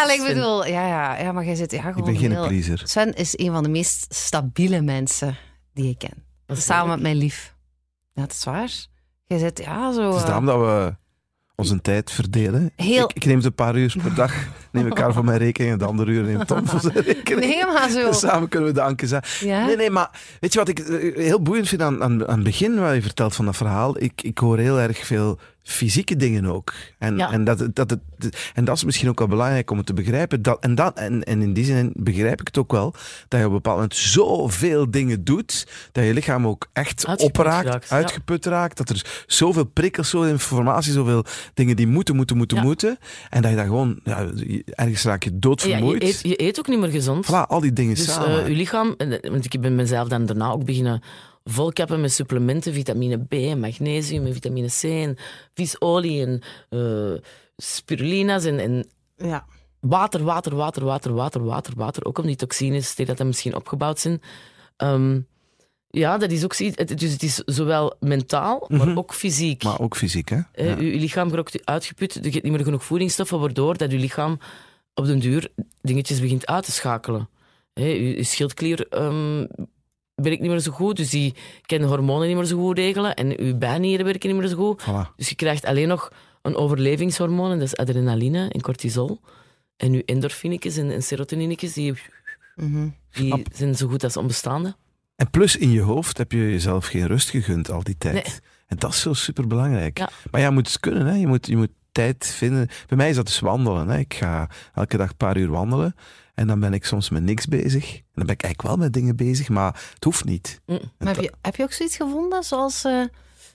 [0.04, 2.48] Allee, ik bedoel, ja, ja, ja, maar jij zit ja, Ik gewoon ben geen heel-
[2.48, 2.82] pleaser.
[2.84, 5.38] Sven is een van de meest stabiele mensen
[5.74, 6.24] die ik ken.
[6.58, 7.56] Samen met mijn lief.
[8.14, 8.72] Ja, dat is waar.
[9.26, 10.06] Jij zit, ja, zo...
[10.08, 10.96] Het is eh, daarom dat we
[11.56, 12.72] onze tijd verdelen.
[12.76, 14.34] Heel- Ik, ik neem het een paar uur per dag,
[14.72, 17.40] neem ik haar voor mijn rekening en de andere uur neemt Tom voor zijn rekening.
[17.54, 18.12] Nee, maar zo...
[18.12, 19.24] Samen kunnen we de anken zijn.
[19.40, 19.66] Ja?
[19.66, 22.44] Nee, nee, maar weet je wat ik eh, heel boeiend vind aan, aan, aan het
[22.44, 24.02] begin wat je vertelt van dat verhaal?
[24.02, 26.74] Ik, ik hoor heel erg veel fysieke dingen ook.
[26.98, 27.32] En, Ja.
[27.32, 30.42] en, dat, dat, het, en dat is misschien ook wel belangrijk om het te begrijpen.
[30.42, 32.92] Dat, en, dat, en, en in die zin begrijp ik het ook wel,
[33.28, 37.38] dat je op een bepaald moment zoveel dingen doet, dat je lichaam ook echt Uitgeput
[37.38, 37.96] opraakt, raakt, ja.
[37.96, 38.78] uitgeput raakt.
[38.78, 42.64] Dat er zoveel prikkels, zoveel informatie, zoveel dingen die moeten, moeten, moeten, Ja.
[42.64, 42.98] moeten.
[43.30, 44.00] En dat je dan gewoon,
[44.66, 46.02] ergens raak je doodvermoeid.
[46.02, 47.26] je, eet, je eet ook niet meer gezond.
[47.26, 48.42] Voilà, al die dingen Dus samen.
[48.42, 51.02] eh, je lichaam, en- want ik ben mezelf dan daarna ook beginnen
[51.44, 55.18] volkappen met supplementen, vitamine B, en magnesium en vitamine C en
[55.54, 57.22] visolie en eh,
[57.58, 59.46] spirulina's en, en Ja.
[59.80, 62.06] water, water, water, water, water, water, water.
[62.06, 64.22] Ook om die toxines, die dat dan misschien opgebouwd zijn.
[64.76, 65.20] Ehm,
[65.90, 66.58] ja, dat is ook
[66.98, 69.64] Dus het is zowel mentaal, maar ook fysiek.
[69.64, 70.40] Maar ook fysiek, hè?
[70.52, 70.76] Eh, Ja.
[70.78, 74.40] je, je lichaam wordt uitgeput, je hebt niet meer genoeg voedingsstoffen, waardoor dat je lichaam
[74.94, 75.50] op den duur
[75.82, 77.30] dingetjes begint uit te schakelen.
[77.74, 78.88] Hè, je, je schildklier
[80.20, 81.34] ehm, werkt niet meer zo goed, dus die
[81.66, 84.56] kan de hormonen niet meer zo goed regelen en je bijnieren werken niet meer zo
[84.56, 84.82] goed.
[84.82, 85.16] Voilà.
[85.16, 89.20] Dus je krijgt alleen nog een overlevingshormoon, en dat is adrenaline en cortisol.
[89.78, 91.94] En je endorfinetjes en, en serotoninetjes, die,
[92.56, 92.88] Mhm.
[93.12, 94.76] die zijn zo goed als onbestaande.
[95.16, 98.14] En plus in je hoofd heb je jezelf geen rust gegund al die tijd.
[98.14, 98.24] Nee.
[98.68, 99.98] En dat is zo superbelangrijk.
[99.98, 100.10] Ja.
[100.32, 101.14] Maar ja, je moet het kunnen, hè?
[101.16, 102.68] Je, moet, je moet tijd vinden.
[102.88, 103.88] Bij mij is dat dus wandelen.
[103.88, 103.98] Hè?
[103.98, 105.96] Ik ga elke dag een paar uur wandelen.
[106.40, 107.94] En dan ben ik soms met niks bezig.
[107.96, 110.62] En dan ben ik eigenlijk wel met dingen bezig, maar het hoeft niet.
[110.66, 110.80] Mm.
[110.98, 112.84] Maar heb je, heb je ook zoiets gevonden, zoals...
[112.84, 113.04] eh,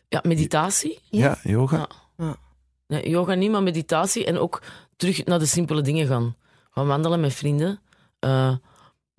[0.08, 0.98] Ja, meditatie.
[1.10, 1.76] Ja, yoga.
[1.76, 1.88] Ja.
[2.16, 2.36] Ja.
[2.86, 4.24] Nee, yoga niet, maar meditatie.
[4.24, 4.62] En ook
[4.96, 6.36] terug naar de simpele dingen gaan.
[6.70, 7.80] Gaan wandelen met vrienden.
[8.18, 8.54] Eh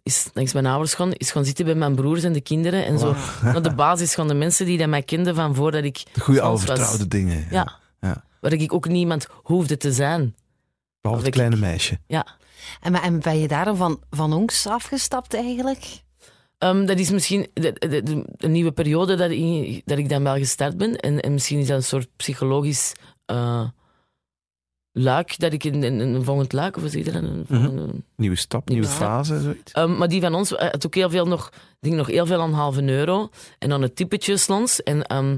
[0.03, 1.13] is langs mijn ouders gaan.
[1.13, 2.85] Is gaan zitten bij mijn broers en de kinderen.
[2.85, 6.03] En zo naar de basis van de mensen die dat mij kenden van voordat ik...
[6.13, 7.47] De goede was- vertrouwde dingen.
[7.51, 7.73] Ja.
[8.01, 8.23] Ja.
[8.39, 10.35] Waar ik ook niemand hoefde te zijn.
[11.01, 11.99] Behalve het ik- kleine meisje.
[12.07, 12.25] Ja.
[12.81, 16.03] En, ben je daarom van, van onks afgestapt eigenlijk?
[16.57, 20.23] Ehm, dat is misschien de, de- de- een nieuwe periode dat ik, dat ik dan
[20.23, 20.95] wel gestart ben.
[20.95, 22.93] En, en misschien is dat een soort psychologisch
[23.25, 23.67] eh,
[24.91, 27.13] luik, dat ik in, in, in een volgend luik, of je dat?
[27.13, 28.93] Een Nieuwe stap, nieuwe Ja.
[28.93, 29.71] fase, zoiets.
[29.71, 32.41] Ehm, maar die van ons eh, had ook heel veel nog, ging nog heel veel
[32.41, 33.29] aan halve euro.
[33.59, 34.83] En dan het typetje slons.
[34.83, 35.37] En ehm,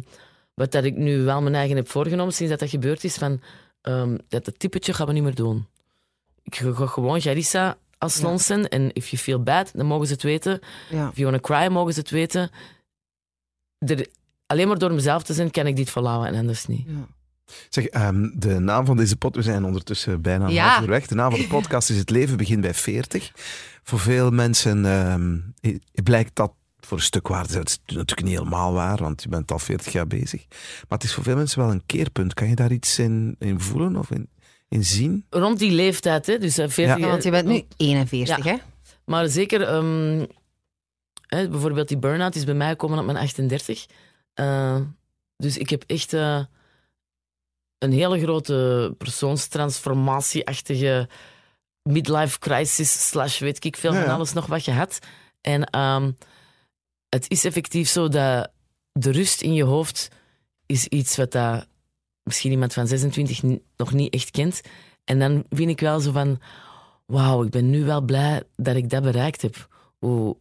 [0.53, 3.41] wat dat ik nu wel mijn eigen heb voorgenomen sinds dat dat gebeurd is, van
[3.82, 5.67] ehm, dat het typetje gaan we niet meer doen.
[6.47, 8.67] Ik ga gewoon Jarissa als zijn.
[8.67, 10.60] En if you feel bad, dan mogen ze het weten.
[10.89, 11.10] Ja.
[11.10, 12.49] If you wanna cry, mogen ze het weten.
[13.77, 14.07] Er,
[14.45, 16.86] alleen maar door mezelf te zijn, kan ik dit volhouden en anders niet.
[16.88, 17.07] ja.
[17.69, 20.67] Zeg, ehm, de naam van deze podcast, we zijn ondertussen bijna een Ja.
[20.69, 21.07] half uur weg.
[21.07, 23.31] De naam van de podcast is Het leven begint bij 40.
[23.83, 25.38] Voor veel mensen ehm,
[26.03, 27.47] blijkt dat voor een stuk waar.
[27.51, 30.45] Dat is natuurlijk niet helemaal waar, want je bent al 40 jaar bezig.
[30.49, 32.33] Maar het is voor veel mensen wel een keerpunt.
[32.33, 34.29] Kan je daar iets in, in voelen of in,
[34.69, 35.25] in zien?
[35.30, 38.43] Rond die leeftijd, hè, dus eh, 40 Ja, want je bent nu 41, Ja.
[38.51, 38.58] hè?
[39.06, 40.25] Maar zeker, ehm,
[41.27, 43.86] hè, bijvoorbeeld die burn-out is bij mij gekomen op mijn 38.
[44.34, 44.80] Eh,
[45.38, 46.43] dus ik heb echt eh,
[47.77, 51.10] een hele grote persoonstransformatie-achtige
[51.82, 54.99] midlife crisis slash weet ik veel Ja, van alles nog wat gehad.
[55.41, 56.12] En ehm,
[57.10, 58.51] het is effectief zo dat
[58.91, 60.08] de rust in je hoofd
[60.65, 61.67] is iets wat dat
[62.27, 64.61] misschien iemand van 26 ni- nog niet echt kent.
[65.03, 66.39] En dan vind ik wel zo van,
[67.05, 69.67] wauw, ik ben nu wel blij dat ik dat bereikt heb.
[69.97, 70.37] Hoe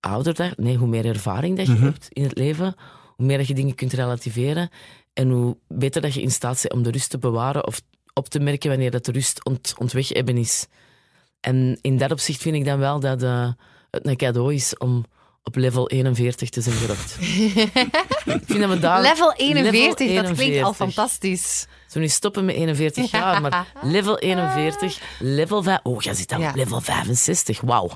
[0.00, 2.74] ouder dat, nee, hoe meer ervaring dat je hebt in het leven,
[3.16, 4.68] hoe meer dat je dingen kunt relativeren
[5.12, 8.28] en hoe beter dat je in staat bent om de rust te bewaren of op
[8.28, 10.66] te merken wanneer dat de rust ont, ontwegebben is.
[11.40, 13.52] En in dat opzicht vind ik dan wel dat eh,
[13.90, 15.04] het een cadeau is om
[15.46, 17.16] op level 41 te zijn gerokt.
[18.40, 19.00] ik vind dat we daar...
[19.02, 20.76] Level 41, Level dat klinkt al 41.
[20.76, 21.66] fantastisch.
[21.88, 25.80] Zo nu stoppen met 41 jaar, maar level 41, level 5...
[25.82, 26.48] Oh, jij zit al Ja.
[26.48, 27.88] op level 65, wauw.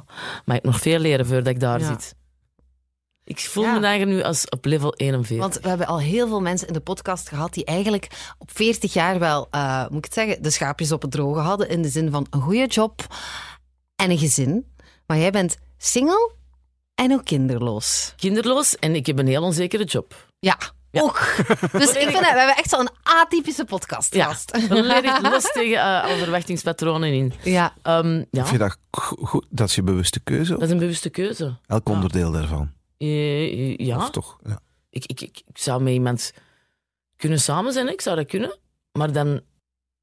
[0.45, 1.87] Maar ik heb nog veel leren voordat ik daar Ja.
[1.87, 2.15] zit.
[3.25, 3.79] Ik voel Ja.
[3.79, 5.39] me eigenlijk nu als op level 41.
[5.39, 8.09] Want we hebben al heel veel mensen in de podcast gehad die eigenlijk
[8.39, 11.69] op 40 jaar wel, eh, moet ik het zeggen, de schaapjes op het droge hadden.
[11.69, 13.07] In de zin van een goede job
[13.97, 14.67] en een gezin.
[15.07, 16.33] Maar jij bent single
[16.99, 18.13] en ook kinderloos.
[18.17, 20.27] Kinderloos en ik heb een heel onzekere job.
[20.39, 20.59] Ja,
[20.91, 21.03] Ja.
[21.03, 21.21] ook.
[21.81, 24.59] Dus ik vind dat, we hebben echt zo'n atypische podcast Ja, gast.
[24.69, 27.33] volledig los tegen eh, alle verwachtingspatronen in.
[27.43, 29.47] Ja, Ehm, ja, Vind je dat go- goed?
[29.51, 30.53] Dat is je bewuste keuze?
[30.53, 31.57] dat is een bewuste keuze.
[31.67, 32.71] Elk onderdeel daarvan.
[32.99, 34.39] Eh, ja, Of toch?
[34.45, 34.61] Ja.
[34.91, 36.33] ik, ik, ik, ik zou met iemand
[37.17, 37.93] kunnen samen zijn, hè.
[37.93, 38.59] ik zou dat kunnen.
[38.93, 39.41] Maar dan,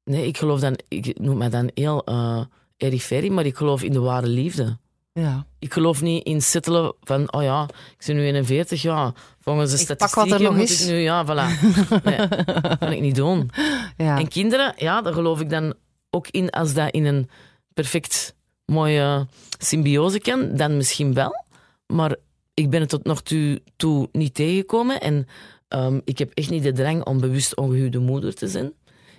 [0.04, 2.40] nee, ik geloof dan, ik noem mij dan heel eh
[2.76, 4.78] eriferie, maar ik geloof in de ware liefde.
[5.20, 5.46] Ja.
[5.58, 9.80] Ik geloof niet in settelen van, oh ja, ik ben nu 41, ja, volgens de
[9.80, 10.82] Ik pak statistieken wat er nog moet is.
[10.82, 11.60] ik nu, ja, voilà.
[12.04, 13.50] Nee, dat kan ik niet doen.
[13.96, 14.18] ja.
[14.18, 15.74] En kinderen, ja, daar geloof ik dan
[16.10, 17.28] ook in als dat in een
[17.74, 19.26] perfect mooie
[19.58, 21.44] symbiose kan, dan misschien wel.
[21.86, 22.16] Maar
[22.54, 25.26] ik ben het tot nog toe, toe niet tegengekomen en
[25.68, 28.72] ehm, ik heb echt niet de drang om bewust ongehuwde moeder te zijn.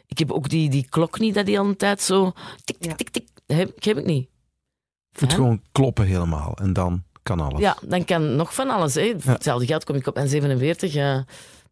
[0.07, 2.33] Ik heb ook die, die klok niet dat die al een tijd zo
[2.63, 3.27] tik, tik, tik, tik.
[3.45, 4.27] Heb ik niet.
[5.19, 6.57] Het moet gewoon kloppen helemaal.
[6.61, 7.59] En dan kan alles.
[7.59, 8.93] Ja, dan kan nog van alles.
[8.95, 9.13] Hè.
[9.17, 10.93] Voor Hetzelfde geld kom ik op N47.
[10.95, 11.17] eh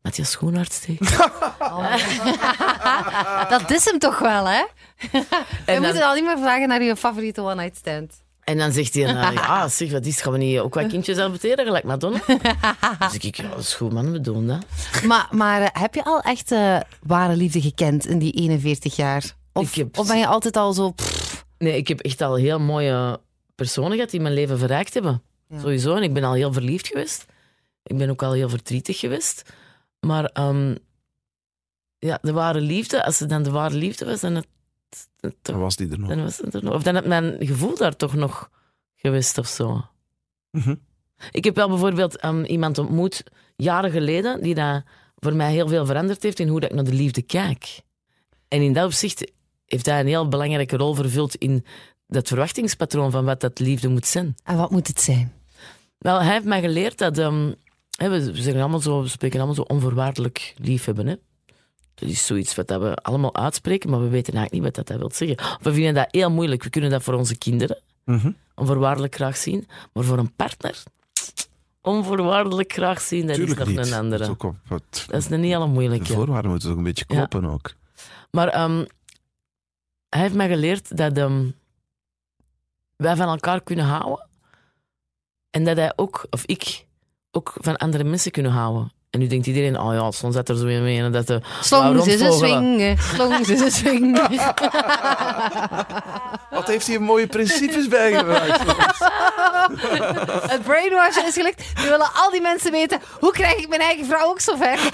[0.02, 1.06] Matthias Schoenaerts tegen.
[3.50, 4.64] Dat is hem toch wel, hè?
[5.12, 5.26] We
[5.66, 8.14] En moeten al niet meer vragen naar je favoriete one-night stand.
[8.44, 10.24] en dan zegt hij, nou, ja, zeg, wat is het?
[10.24, 12.20] Gaan we niet ook wat kindjes adopteren, gelijk Madonna?
[13.00, 14.66] Dus ik, ja, dat is goed, man, we doen dat.
[15.06, 19.24] Maar, maar eh, heb je al echt eh, ware liefde gekend in die 41 jaar?
[19.54, 20.92] Of, Ik heb- of ben je altijd al zo...
[20.92, 23.20] pff, Nee, ik heb echt al heel mooie
[23.56, 25.22] personen gehad die mijn leven verrijkt hebben.
[25.48, 25.60] Ja.
[25.60, 25.96] Sowieso.
[25.96, 27.26] En ik ben al heel verliefd geweest.
[27.84, 29.54] Ik ben ook al heel verdrietig geweest.
[30.00, 30.76] Maar ehm,
[32.00, 34.48] ja, de ware liefde, als het dan de ware liefde was, dan, het,
[35.20, 36.10] het- Dan was die er nog.
[36.10, 36.74] dan was het er nog.
[36.74, 38.50] Of dan had mijn gevoel daar toch nog
[38.96, 39.86] geweest of zo.
[40.52, 40.76] Mhm.
[41.32, 43.24] Ik heb wel bijvoorbeeld ehm, iemand ontmoet,
[43.56, 44.84] jaren geleden, die dat
[45.16, 47.82] voor mij heel veel veranderd heeft in hoe dat ik naar de liefde kijk.
[48.48, 49.32] En in dat opzicht
[49.66, 51.66] heeft hij een heel belangrijke rol vervuld in
[52.08, 54.36] dat verwachtingspatroon van wat dat liefde moet zijn.
[54.44, 55.34] En wat moet het zijn?
[55.98, 57.18] Wel, hij heeft mij geleerd dat...
[57.18, 57.52] ehm,
[57.98, 61.08] hè, we, we zeggen allemaal zo, we spreken allemaal zo onvoorwaardelijk liefhebben.
[61.08, 61.16] Hè?
[61.96, 64.88] Dat is zoiets wat dat we allemaal uitspreken, maar we weten eigenlijk niet wat dat,
[64.88, 65.58] dat wil zeggen.
[65.62, 66.64] We vinden dat heel moeilijk.
[66.64, 68.32] We kunnen dat voor onze kinderen Mhm.
[68.56, 69.68] onvoorwaardelijk graag zien.
[69.94, 70.84] Maar voor een partner,
[71.82, 73.76] onvoorwaardelijk graag zien, dat Tuurlijk is niet.
[73.76, 74.24] nog een andere.
[74.24, 76.14] is ook op het- Dat is een hele de moeilijke.
[76.14, 77.16] voorwaarden moeten ook een beetje Ja.
[77.16, 77.74] kloppen ook.
[78.32, 78.86] Maar ehm,
[80.10, 81.46] hij heeft mij geleerd dat ehm,
[82.98, 84.28] wij van elkaar kunnen houden.
[85.50, 86.86] En dat hij ook, of ik,
[87.32, 88.92] ook van andere mensen kunnen houden.
[89.10, 91.42] En nu denkt iedereen, oh ja, soms zat er zo in mee en dat de
[91.62, 94.20] Slongs is een swing, slongs is een swing.
[96.50, 98.60] Wat heeft hij mooie principes bijgebracht?
[100.52, 101.64] Het brainwashen is gelukt.
[101.76, 104.80] Nu willen al die mensen weten, hoe krijg ik mijn eigen vrouw ook zo ver?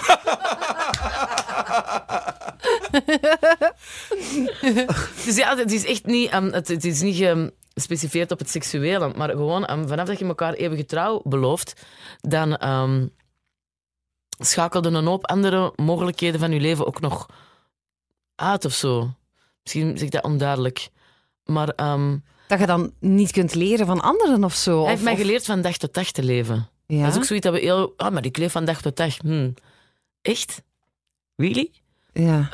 [5.24, 7.16] Dus ja, het is echt niet, ehm, het, het is niet
[7.74, 11.86] gespecificeerd op het seksuele, maar gewoon ehm, vanaf dat je elkaar eeuwige trouw belooft,
[12.20, 13.06] dan ehm
[14.38, 17.26] schakelden een hoop andere mogelijkheden van je leven ook nog
[18.34, 19.10] uit of zo.
[19.62, 20.88] Misschien zeg ik dat onduidelijk.
[21.44, 24.72] Maar ehm, Dat je dan niet kunt leren van anderen of zo.
[24.72, 26.68] hij of- heeft mij geleerd van dag tot dag te leven.
[26.86, 27.02] Ja?
[27.02, 27.94] Dat is ook zoiets dat we heel...
[27.96, 29.16] Ah, maar ik leef van dag tot dag.
[29.16, 29.50] Hm.
[30.22, 30.62] Echt?
[31.36, 31.70] Really?
[32.12, 32.48] ja.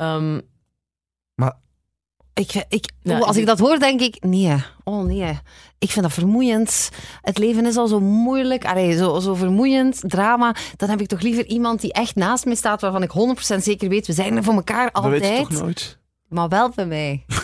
[2.39, 4.55] Ik, ik, Ja, oeh, als ik- ik dat hoor, denk ik, nee.
[4.83, 5.39] Oh nee.
[5.79, 6.89] Ik vind dat vermoeiend.
[7.21, 8.65] Het leven is al zo moeilijk.
[8.65, 10.55] Allee, zo, zo vermoeiend, drama.
[10.77, 13.89] Dan heb ik toch liever iemand die echt naast me staat, waarvan ik 100% zeker
[13.89, 15.49] weet, we zijn er voor elkaar Dat weet je altijd.
[15.49, 15.97] toch nooit?
[16.27, 17.23] Maar wel bij mij.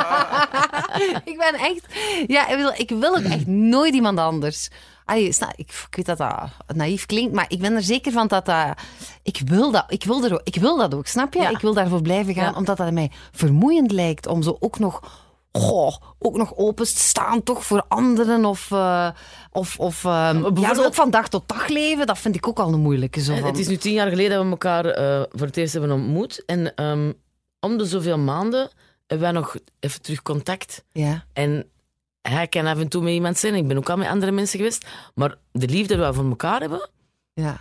[1.24, 1.86] ik ben echt...
[2.26, 4.68] Ja, ik wil, ik wil ook echt nooit iemand anders.
[5.04, 8.26] Allee, sna- ik, ik weet dat dat naïef klinkt, maar ik ben er zeker van
[8.26, 8.66] dat dat...
[9.22, 11.40] Ik wil dat, ik wil er, ook- ik wil dat ook, snap je?
[11.40, 11.48] Ja.
[11.48, 12.58] Ik wil daarvoor blijven gaan, Ja.
[12.58, 15.20] omdat dat mij vermoeiend lijkt om zo ook nog...
[15.54, 19.08] Goh, ook nog open te staan toch voor anderen of, eh,
[19.50, 22.72] of, of ehm, ja, ook van dag tot dag leven, dat vind ik ook al
[22.72, 23.20] een moeilijke.
[23.20, 25.72] Zo van, Het is nu tien jaar geleden dat we elkaar eh, voor het eerst
[25.72, 26.42] hebben ontmoet.
[26.46, 27.12] En ehm,
[27.60, 28.70] om de zoveel maanden
[29.06, 30.84] hebben wij nog even terug contact.
[30.92, 31.24] ja.
[31.32, 31.66] En
[32.22, 33.54] hij kan af en toe met iemand zijn.
[33.54, 34.86] Ik ben ook al met andere mensen geweest.
[35.14, 36.88] Maar de liefde die we voor elkaar hebben,
[37.34, 37.60] Ja.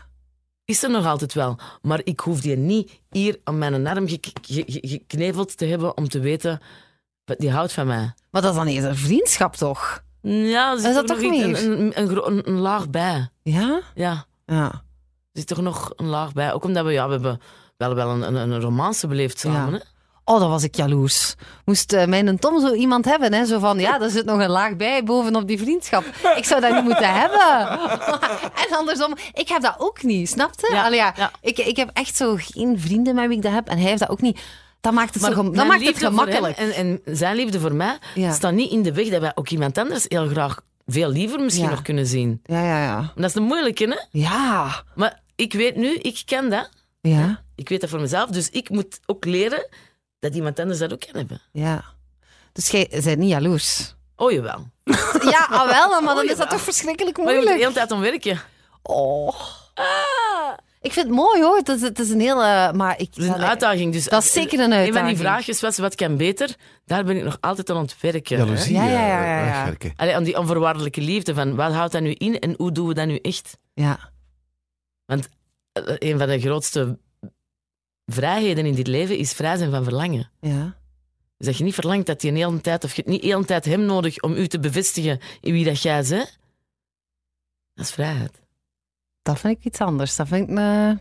[0.65, 1.60] is er nog altijd wel.
[1.82, 5.97] Maar ik hoef die niet hier aan mijn arm gek- ge- ge- gekneveld te hebben
[5.97, 6.60] om te weten,
[7.26, 8.13] die houdt van mij.
[8.32, 10.04] Maar dat is dan eerder vriendschap, toch?
[10.21, 11.63] Ja, er zit Is dat toch meer?
[11.63, 13.30] Een, een, een, een- laag bij.
[13.43, 13.82] Ja?
[13.95, 14.71] Ja, Ja.
[14.71, 14.82] er
[15.32, 16.54] zit toch nog een laag bij.
[16.54, 17.39] Ook omdat we, ja, we hebben
[17.78, 19.71] wel, wel een, een, een romance beleefd samen.
[19.74, 19.78] Ja.
[19.78, 19.84] Hè?
[20.25, 21.36] Oh, dat was ik jaloers.
[21.65, 23.45] Moest eh, mijn Tom zo iemand hebben, hè?
[23.45, 26.03] Zo van, ja, er zit nog een laag bij bovenop die vriendschap.
[26.36, 27.69] Ik zou dat niet moeten hebben.
[28.67, 30.69] en andersom, ik heb dat ook niet, snap je?
[30.71, 31.31] Ja, ja, ja.
[31.41, 33.99] Ik, ik heb echt zo geen vrienden met wie ik dat heb en hij heeft
[33.99, 34.39] dat ook niet.
[34.81, 36.57] Dat maakt het, zo dat maakt het gemakkelijk.
[36.57, 38.31] hem en, en zijn liefde voor mij Ja.
[38.31, 41.69] staat niet in de weg dat wij ook iemand anders heel graag veel liever misschien
[41.69, 42.39] nog kunnen zien.
[42.43, 43.12] Ja, ja, ja.
[43.15, 44.19] Dat is een moeilijke, hè?
[44.19, 44.84] Ja.
[44.95, 46.69] Maar ik weet nu, ik ken dat.
[47.01, 47.41] Ja.
[47.55, 48.29] Ik weet dat voor mezelf.
[48.29, 49.67] Dus ik moet ook leren
[50.21, 51.41] dat iemand anders dat ook kan hebben.
[51.51, 51.84] Ja.
[52.53, 53.95] Dus jij bent niet jaloers?
[54.15, 54.67] Oh, jawel.
[55.34, 57.75] Ja, ah, wel, maar dan Oh, is dat toch verschrikkelijk Maar je moet de moeilijk.
[57.75, 58.41] hele tijd om werken.
[58.84, 59.36] Oh.
[60.81, 61.57] Ik vind het mooi hoor.
[61.57, 62.71] Het is, het is een hele.
[62.75, 63.93] Maar ik, Dat is een uitdaging.
[63.93, 65.07] Dus Dat is zeker een Een van uitdaging.
[65.10, 66.55] die vraagjes was, wat kan beter?
[66.86, 68.38] Daar ben ik nog altijd aan het werken.
[68.38, 69.91] Jaloezie Ja, ja, ja, eh, ja.
[69.95, 71.34] Allee, aan die onvoorwaardelijke liefde.
[71.34, 73.57] Van, wat houdt dat nu in en hoe doen we dat nu echt?
[73.73, 73.99] Ja.
[75.05, 75.29] Want
[75.71, 76.99] eh, een van de grootste
[78.12, 80.30] vrijheden in dit leven is vrij zijn van verlangen.
[80.39, 80.76] Ja.
[81.38, 83.45] Dus dat je niet verlangt dat je een hele tijd, of je hebt niet hele
[83.45, 86.39] tijd hem nodig om u te bevestigen in wie dat jij bent.
[87.74, 88.41] Dat is vrijheid.
[89.21, 90.15] Dat vind ik iets anders.
[90.15, 91.00] Dat vind ik een, een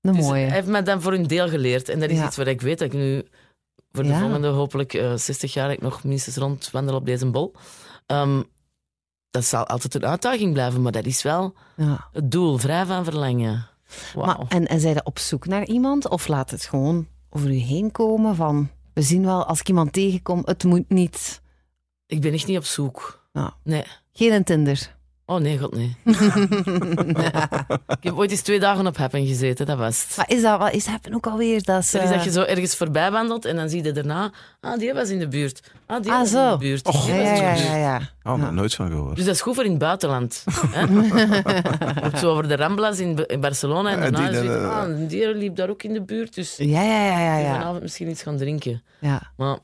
[0.00, 0.42] Dus mooie.
[0.44, 1.88] hij heeft mij dan voor een deel geleerd.
[1.88, 2.26] En dat is Ja.
[2.26, 3.22] iets waar ik weet dat ik nu
[3.92, 4.18] voor de Ja.
[4.20, 7.54] volgende, hopelijk eh 60 jaar, ik nog minstens rondwandel op deze bol.
[8.06, 8.42] Ehm,
[9.30, 12.08] dat zal altijd een uitdaging blijven, maar dat is wel Ja.
[12.12, 12.58] het doel.
[12.58, 13.68] Vrij van verlangen.
[14.14, 16.08] Maar, en, en zij op zoek naar iemand?
[16.08, 18.34] Of laat het gewoon over u heen komen?
[18.34, 21.42] Van, we zien wel, als ik iemand tegenkom, het moet niet.
[22.06, 23.28] Ik ben echt niet op zoek.
[23.32, 23.54] Ja.
[23.64, 23.84] Nee.
[24.12, 24.96] Geen een Tinder.
[25.30, 25.96] Oh nee, god nee.
[27.98, 30.16] ik heb ooit eens twee dagen op Happen gezeten, dat was het.
[30.16, 31.62] Maar is dat, wat is happen ook alweer?
[31.62, 33.92] Dat is, Dat is eh, dat je zo ergens voorbij wandelt en dan zie je
[33.92, 35.72] daarna, ah, die was in de buurt.
[35.86, 36.44] Ah, die Ah, was zo.
[36.44, 36.86] in de buurt.
[36.86, 37.04] Och.
[37.04, 37.66] Die Ja, ja, ja, buurt.
[37.66, 37.76] ja.
[37.76, 38.00] ja.
[38.22, 39.16] Oh, nooit van gehoord.
[39.16, 40.44] Dus dat is goed voor in het buitenland.
[40.70, 40.86] hè?
[42.18, 45.08] Zo over de Ramblas in, in Barcelona en Ja, daarna die- is het, eh, ah,
[45.08, 47.52] die liep daar ook in de buurt, dus Ja, ja, ja, ja, ja.
[47.52, 48.82] vanavond misschien iets gaan drinken.
[49.00, 49.32] ja.
[49.36, 49.58] Maar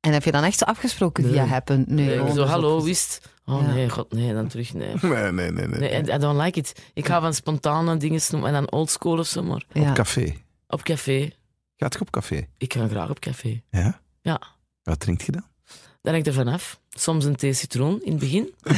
[0.00, 1.44] En heb je dan echt zo afgesproken via.
[1.44, 1.84] Happen?
[1.88, 3.20] Nee, nee, gewoon zo, hallo, wist.
[3.48, 3.72] Oh Ja.
[3.72, 4.94] nee, god, nee, dan terug, nee.
[5.02, 5.66] Nee, nee, nee.
[5.66, 5.78] nee.
[5.78, 6.82] Nee, I I don't like it.
[6.94, 9.92] Ik hou van spontane dingen noemen en dan oldschool of zo, maar Ja.
[9.92, 10.34] Café.
[10.68, 11.30] op café.
[11.76, 12.46] Gaat je op café?
[12.58, 13.62] Ik ga graag op café.
[13.70, 14.00] Ja?
[14.22, 14.40] Ja.
[14.82, 15.44] Wat drinkt je dan?
[16.02, 16.80] Daar hangt er vanaf.
[16.90, 18.54] Soms een thee citroen in het begin.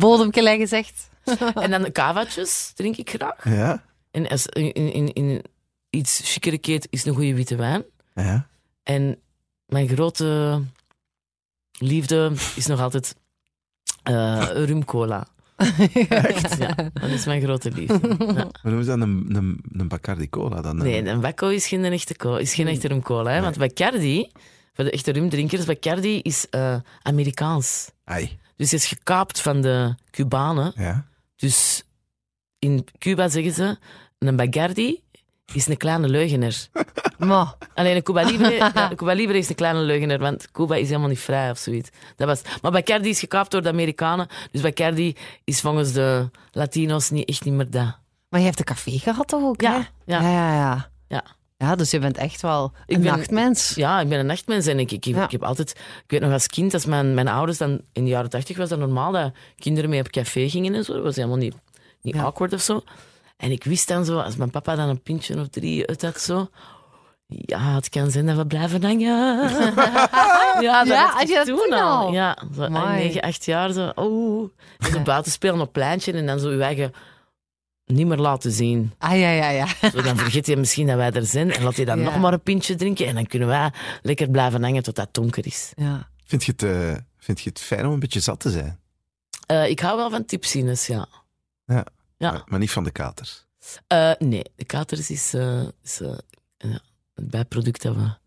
[0.00, 1.08] Bodemke leggen zegt.
[1.54, 3.44] en dan kavaatjes drink ik graag.
[3.44, 3.82] Ja?
[4.10, 5.42] En als, in, in, in
[5.90, 7.84] iets chicere keet is een goede witte wijn.
[8.14, 8.46] Ja?
[8.82, 9.18] En
[9.66, 10.60] mijn grote
[11.80, 13.14] liefde is nog altijd
[14.02, 15.26] eh rumcola.
[16.08, 16.58] Echt?
[16.58, 18.14] Ja, dat is mijn grote liefde.
[18.18, 18.34] Ja.
[18.34, 20.60] Maar noemen ze dan een, een, een Bacardi Cola?
[20.60, 23.30] Dan, Nee, een Bacco is geen echte, co- is geen echte rumcola.
[23.30, 23.40] Hè?
[23.40, 24.30] Want Bacardi,
[24.72, 27.90] voor de echte rumdrinkers, Bacardi is eh, Amerikaans.
[28.04, 28.38] Ai.
[28.56, 30.72] Dus het is gekaapt van de Cubanen.
[30.76, 31.06] Ja?
[31.36, 31.84] Dus
[32.58, 33.76] in Cuba zeggen ze,
[34.18, 35.00] een Bacardi
[35.54, 36.56] is een kleine leugenaar.
[37.18, 40.74] Maar, Alleen een Cuba Libre, ja, een Cuba Libre is een kleine leugenaar, want Cuba
[40.76, 41.90] is helemaal niet vrij of zoiets.
[42.16, 47.10] Dat was, maar Bacardi is gekaapt door de Amerikanen, dus Bacardi is volgens de Latino's
[47.10, 47.96] niet, echt niet meer dat.
[48.28, 49.60] maar je hebt een café gehad toch ook?
[49.60, 49.78] Ja, hè?
[50.14, 50.20] ja.
[50.22, 50.90] ja, ja, ja.
[51.08, 51.24] Ja.
[51.56, 53.74] Ja, dus je bent echt wel Ik een ben- nachtmens.
[53.74, 55.24] Ja, ik ben een nachtmens en ik, ik, ik, Ja.
[55.24, 55.70] ik heb altijd...
[56.04, 57.80] Ik weet nog als kind, als mijn, mijn ouders dan...
[57.92, 60.92] In de jaren tachtig was dat normaal dat kinderen mee op café gingen en zo.
[60.94, 61.54] Dat was helemaal niet,
[62.02, 62.22] niet Ja.
[62.22, 62.82] awkward of zo.
[63.40, 66.20] En ik wist dan zo, als mijn papa dan een pintje of drie uit had
[66.20, 66.48] zo...
[67.26, 69.06] Ja, het kan zijn dat we blijven hangen.
[70.66, 71.98] ja, dat Ja, had je dat toen toen al.
[72.06, 72.12] al?
[72.12, 73.02] Ja, zo Amai.
[73.04, 73.92] 9, 8 jaar zo.
[73.94, 74.50] Oh.
[74.78, 76.92] En zo buiten spelen op pleintje en dan zo je eigen
[77.84, 78.92] niet meer laten zien.
[78.98, 79.66] Ah, ja, ja, ja.
[79.90, 82.04] Zo, dan vergeet je misschien dat wij er zijn en laat je dan Ja.
[82.04, 83.72] nog maar een pintje drinken en dan kunnen wij
[84.02, 85.72] lekker blijven hangen tot dat donker is.
[85.76, 86.08] ja.
[86.24, 88.78] Vind je, het, eh, vind je het fijn om een beetje zat te zijn?
[89.46, 91.06] Eh, ik hou wel van tipsines, ja.
[91.64, 91.84] Ja.
[92.20, 92.32] Ja.
[92.32, 93.46] Maar, maar niet van de katers.
[93.86, 96.18] Eh, nee, de katers is, eh, is eh,
[96.56, 96.80] ja,
[97.14, 98.18] het bijproduct dat we...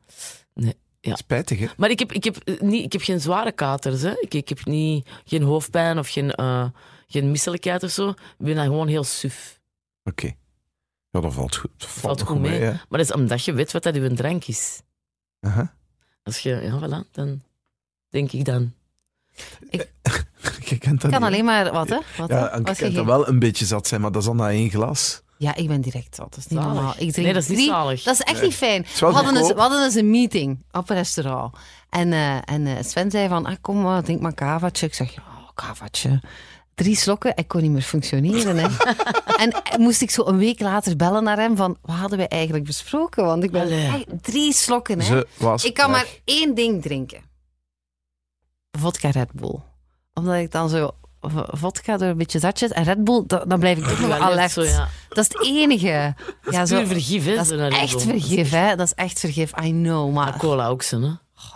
[1.11, 1.67] Spijtig, hè?
[1.77, 4.01] Maar ik heb, ik heb, eh, niet, ik heb geen zware katers.
[4.01, 4.19] Hè.
[4.19, 6.69] Ik, ik heb niet, geen hoofdpijn of geen, eh,
[7.07, 8.09] geen misselijkheid of zo.
[8.09, 9.61] Ik ben dan gewoon heel suf.
[10.03, 10.25] Oké.
[11.09, 11.71] Ja, dat valt goed.
[11.77, 12.59] Dat valt, goed mee.
[12.61, 14.81] Maar dat is omdat je weet wat dat uw drank is.
[15.39, 15.75] Aha.
[16.23, 17.43] Als je, ja, voilà, dan
[18.09, 18.73] denk ik dan.
[20.69, 21.97] Je kent dat kan niet, alleen maar wat, hè?
[22.17, 22.29] Wat?
[22.29, 25.21] Ja, wel een beetje zat zijn, maar dat is dan na één glas.
[25.37, 26.29] Ja, ik ben direct zat.
[26.29, 26.73] Dat is niet Zalig.
[26.75, 26.91] normaal.
[26.91, 28.03] Ik drink Nee, dat is niet drie- zalig.
[28.03, 28.85] Dat is echt niet fijn.
[28.99, 29.55] We hadden, eens, goedkoop.
[29.55, 31.55] we hadden eens een meeting op een restaurant.
[31.89, 34.85] En, eh, en eh, Sven zei van, ah, kom maar, drink maar een kavaatje.
[34.85, 35.23] Ik zeg, ja,
[35.53, 36.21] kavaatje.
[36.75, 38.57] Drie slokken, ik kon niet meer functioneren.
[38.57, 38.67] Hè.
[39.43, 42.27] en eh, moest ik zo een week later bellen naar hem van, wat hadden we
[42.27, 43.25] eigenlijk besproken?
[43.25, 44.05] Want ik ben Allee.
[44.21, 44.99] drie slokken.
[44.99, 45.05] Hè.
[45.05, 46.01] Ze was Ik kan weg.
[46.01, 47.21] maar één ding drinken.
[48.79, 49.59] Vodka Red Bull.
[50.13, 50.91] Omdat ik dan zo
[51.51, 54.51] vodka door een beetje zatjes en Red Bull, da- dan blijf ik toch nog alert.
[54.51, 54.87] zo, ja.
[55.09, 56.13] Dat is het enige.
[56.51, 57.35] Ja, vergif, hè?
[57.35, 57.99] dat zo is echt zo.
[57.99, 58.75] vergif, hè.
[58.75, 59.51] Dat is echt vergif.
[59.63, 61.07] I know, Maar cola ook, zo, hè?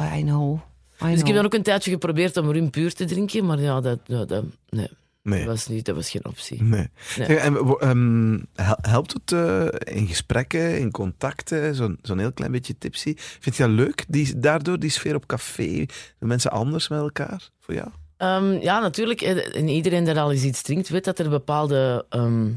[0.06, 0.60] Oh, I know.
[1.04, 3.60] I Dus ik heb dan ook een tijdje geprobeerd om rum puur te drinken, maar
[3.60, 4.90] ja, dat, ja, dat, nee,
[5.24, 5.40] Nee.
[5.40, 6.64] dat, was niet, dat was geen optie.
[6.64, 6.70] Nee.
[7.18, 7.28] Nee.
[7.28, 12.52] Zeg, en, ehm, hel- helpt het eh, in gesprekken, in contacten, zo'n zo'n heel klein
[12.52, 13.14] beetje tipsy?
[13.18, 15.86] Vind je dat leuk, die, daardoor die sfeer op café?
[16.20, 17.50] De mensen anders met elkaar?
[17.60, 17.90] Voor jou?
[18.18, 19.22] Ehm, ja, natuurlijk.
[19.22, 22.50] eh, En iedereen die al eens iets drinkt, weet dat er bepaalde ehm,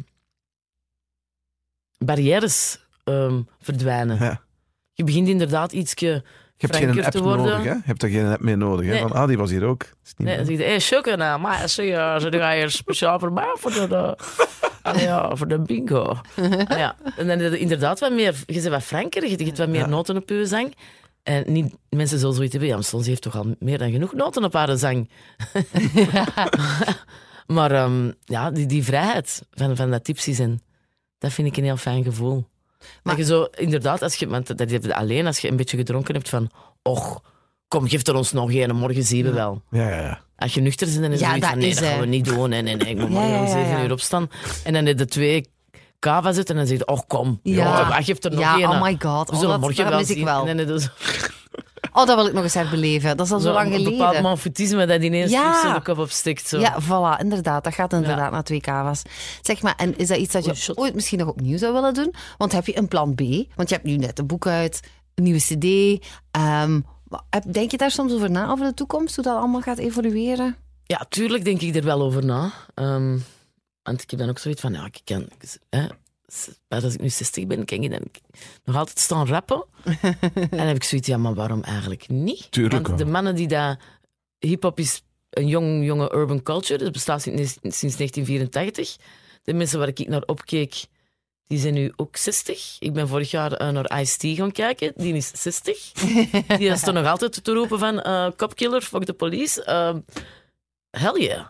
[1.99, 4.19] barrières ehm, verdwijnen.
[4.19, 4.41] Ja.
[4.93, 6.23] Je begint inderdaad ietsje Je
[6.57, 7.45] hebt geen franker app te worden.
[7.47, 7.71] nodig, hè?
[7.73, 8.93] Je hebt er geen app meer nodig, hè?
[8.93, 9.01] Nee.
[9.01, 9.83] Van, ah, die was hier ook.
[9.83, 10.57] Is niet Nee, dan meer.
[10.57, 13.87] zeg je, sugar nou, maar zeg je, ze ga je speciaal voor mij voor de,
[13.89, 14.17] de,
[14.83, 16.17] ah, ja, voor de bingo.
[16.69, 16.97] Ah, ja.
[17.17, 19.81] En dan is het inderdaad wat meer, je bent wat franker, je hebt wat meer
[19.81, 19.87] Ja.
[19.87, 20.75] noten op je zang.
[21.23, 24.45] En niet, mensen zullen zoiets hebben, ja, soms heeft toch al meer dan genoeg noten
[24.45, 25.11] op haar zang.
[27.47, 30.63] maar ehm, ja, die, die vrijheid van, van dat tipsy zijn,
[31.19, 32.45] dat vind ik een heel fijn gevoel.
[33.03, 35.57] Maar- dat je zo, inderdaad, als je, want dat heb je alleen als je een
[35.57, 36.51] beetje gedronken hebt van,
[36.83, 37.23] och,
[37.69, 39.63] kom, geef er ons nog een, morgen zien we wel.
[39.71, 40.21] Ja, ja, ja.
[40.37, 42.01] Als je nuchter bent, dan is Ja, het zoiets dat van, nee, is, dat gaan
[42.01, 42.49] we niet doen.
[42.49, 44.31] Nee, nee, nee, ik moet Ja, morgen ja, om zeven uur opstaan.
[44.65, 45.49] En dan heb je twee
[46.01, 47.65] kava zitten en dan zeg je, oh kom, Ja.
[47.65, 48.03] ja.
[48.03, 48.69] geef er nog Ja, één.
[48.69, 49.31] oh my god.
[49.31, 50.25] We Oh, dat, morgen wel mis ik zien.
[50.25, 50.47] wel.
[50.47, 50.81] En dan
[51.93, 53.17] Oh, dat wil ik nog eens herbeleven.
[53.17, 54.23] Dat is al zo, zo lang een bepaald geleden.
[54.23, 55.75] manfoutisme dat ineens Ja.
[55.75, 56.49] de kop opstikt.
[56.49, 56.59] Zo.
[56.59, 57.65] Ja, voilà, inderdaad.
[57.65, 58.31] Dat gaat inderdaad Ja.
[58.31, 59.03] naar twee kava's.
[59.43, 61.95] Zeg maar, en is dat iets dat je Oh, ooit misschien nog opnieuw zou willen
[61.95, 62.15] doen?
[62.39, 63.21] Want heb je een plan B?
[63.55, 64.81] Want je hebt nu net een boek uit,
[65.15, 65.99] een nieuwe cd.
[66.31, 66.81] Ehm,
[67.51, 69.15] denk je daar soms over na, over de toekomst?
[69.15, 70.57] Hoe dat allemaal gaat evolueren?
[70.85, 72.51] Ja, tuurlijk denk ik er wel over na.
[72.75, 73.19] Ehm,
[73.91, 75.29] want ik heb dan ook zoiets van, ja, ik kan...
[75.69, 75.87] Hè,
[76.69, 78.03] als ik nu 60 ben, kan ik dan
[78.65, 79.65] nog altijd staan rappen.
[80.35, 82.51] en dan heb ik zoiets, ja, maar waarom eigenlijk niet?
[82.51, 83.79] Tuurlijk Want de mannen die dat...
[84.39, 86.79] Hip-hop is een jong, jonge urban culture.
[86.79, 88.97] Dat bestaat sinds, sinds 1984.
[89.43, 90.85] De mensen waar ik naar opkeek,
[91.47, 92.77] die zijn nu ook 60.
[92.79, 94.93] Ik ben vorig jaar eh, naar Ice-T gaan kijken.
[94.97, 95.93] Die is 60.
[96.59, 99.67] die is er nog altijd te roepen van uh, copkiller, fuck the police.
[99.69, 99.95] Uh,
[100.91, 101.47] hell yeah.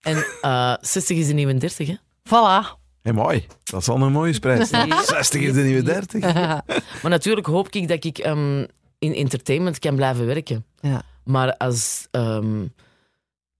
[0.00, 1.96] En uh, 60 is de nieuwe 30, hè?
[2.28, 2.78] Voilà.
[3.02, 3.46] Hey, mooi.
[3.64, 4.68] Dat is al een mooie prijs.
[4.68, 6.34] 60 is de nieuwe 30.
[7.02, 8.66] Maar natuurlijk hoop ik dat ik um,
[8.98, 10.64] in entertainment kan blijven werken.
[10.80, 11.02] Ja.
[11.24, 12.74] Maar als, um,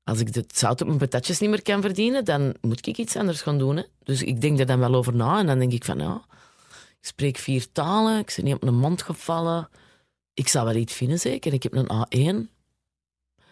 [0.05, 3.17] als ik het zout op mijn patatjes niet meer kan verdienen, dan moet ik iets
[3.17, 3.77] anders gaan doen.
[3.77, 3.83] Hè.
[4.03, 5.39] Dus ik denk er dan wel over na.
[5.39, 6.23] En dan denk ik van, ja,
[7.01, 9.69] ik spreek vier talen, ik ben niet op mijn mond gevallen.
[10.35, 11.53] Ik zou wel iets vinden, zeker.
[11.53, 12.57] Ik heb een A1.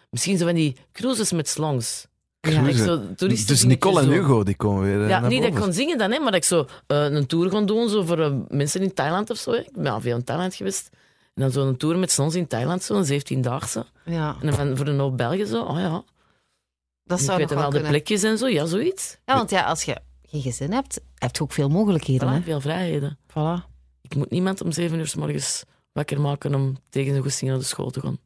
[0.09, 2.07] Misschien zo van die cruises met slongs.
[2.39, 2.71] Ja.
[2.71, 5.41] Zo, dus Nicole en Hugo, die komen weer Ja, naar niet boven.
[5.51, 7.89] dat ik kon zingen dan, hè, maar dat ik zo uh, een tour kon doen
[7.89, 9.51] zo voor uh, mensen in Thailand of zo.
[9.51, 9.57] Hè.
[9.57, 10.89] Ik ben al veel in Thailand geweest.
[11.33, 13.85] En dan zo'n tour met slongs in Thailand, zo'n 17-daagse.
[14.05, 14.35] Ja.
[14.41, 16.03] En dan voor een hoop Belgen zo, oh ja.
[17.03, 19.17] Dat ik zou weet nog wel wel de plekjes en zo, ja, zoiets.
[19.25, 19.97] Ja, want ja, als je
[20.29, 22.27] geen gezin hebt, heb je ook veel mogelijkheden.
[22.27, 22.41] Voilà, Hè?
[22.41, 23.17] veel vrijheden.
[23.29, 23.65] Voilà.
[24.01, 27.59] Ik moet niemand om zeven uur s morgens wakker maken om tegen zijn goesting naar
[27.59, 28.17] de school te gaan.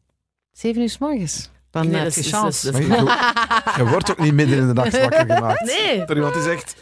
[0.52, 1.50] Zeven uur s morgens?
[1.72, 2.72] Dan Nee, heb dat je is- chance.
[2.72, 5.62] dat is- Maar je, je wordt ook niet midden in de nacht wakker gemaakt.
[5.66, 6.06] Nee.
[6.06, 6.76] Door iemand die zegt...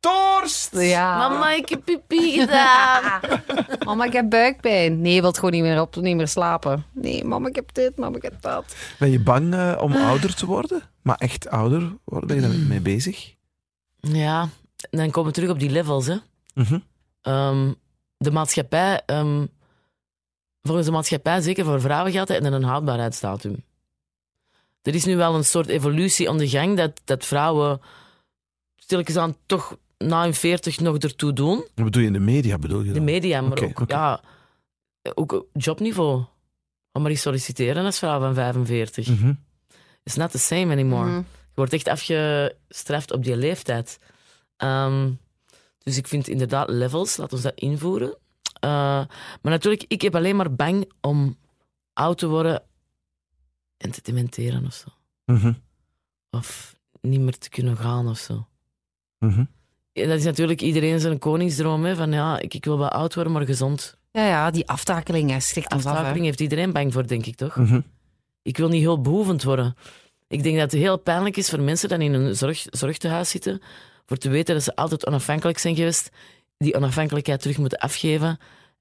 [0.00, 0.68] Torst!
[0.72, 1.28] Ja.
[1.28, 3.20] Mama, ik heb pipi gedaan.
[3.86, 5.00] Mama, ik heb buikpijn.
[5.00, 6.84] Nee, je wilt gewoon niet meer op, niet meer slapen.
[6.92, 8.76] Nee, mama, ik heb dit, mama, ik heb dat.
[8.98, 10.82] Ben je bang eh, om ouder te worden?
[11.02, 12.26] Maar echt ouder worden?
[12.28, 13.34] Ben je daar mee bezig?
[14.00, 14.40] ja,
[14.90, 16.16] en dan komen we terug op die levels, hè.
[16.54, 16.78] Mhm.
[17.22, 17.72] Ehm,
[18.16, 19.46] de maatschappij, ehm,
[20.62, 23.64] volgens de maatschappij, zeker voor vrouwen geldt dat, en een houdbaarheidsdatum.
[24.86, 27.80] Er is nu wel een soort evolutie aan de gang dat, dat vrouwen
[28.76, 31.56] stilletjes aan toch na hun 40 nog ertoe doen.
[31.56, 32.58] Wat bedoel je in de media?
[32.58, 33.94] Bedoel je De media, maar ook, oké.
[33.94, 34.20] ja,
[35.14, 36.24] ook jobniveau.
[36.92, 39.08] Ga maar eens solliciteren als vrouw van 45.
[39.08, 39.32] Mhm.
[40.02, 41.08] It's not the same anymore.
[41.08, 41.16] Mhm.
[41.16, 43.98] Je wordt echt afgestraft op die leeftijd.
[44.56, 45.10] Ehm,
[45.82, 48.08] dus ik vind inderdaad levels, laten we dat invoeren.
[48.08, 48.70] Uh,
[49.42, 51.36] maar natuurlijk, ik heb alleen maar bang om
[51.92, 52.62] oud te worden
[53.76, 54.88] en te dementeren of zo.
[55.24, 55.52] Mhm.
[56.30, 58.46] Of niet meer te kunnen gaan of zo.
[59.18, 59.44] Mhm.
[59.92, 61.84] En dat is natuurlijk iedereen zijn koningsdroom.
[61.84, 63.96] Hè, van ja, ik, ik wil wel oud worden, maar gezond.
[64.12, 65.90] Ja, ja, die aftakeling hè, schrikt ons af.
[65.90, 65.96] hè.
[65.96, 67.56] Aftakeling heeft iedereen bang voor, denk ik toch?
[67.56, 67.80] Mhm.
[68.42, 69.76] Ik wil niet heel behoevend worden.
[70.28, 73.62] Ik denk dat het heel pijnlijk is voor mensen die in een zorg, zorgtehuis zitten,
[74.06, 76.10] voor te weten dat ze altijd onafhankelijk zijn geweest
[76.58, 78.38] die onafhankelijkheid terug moeten afgeven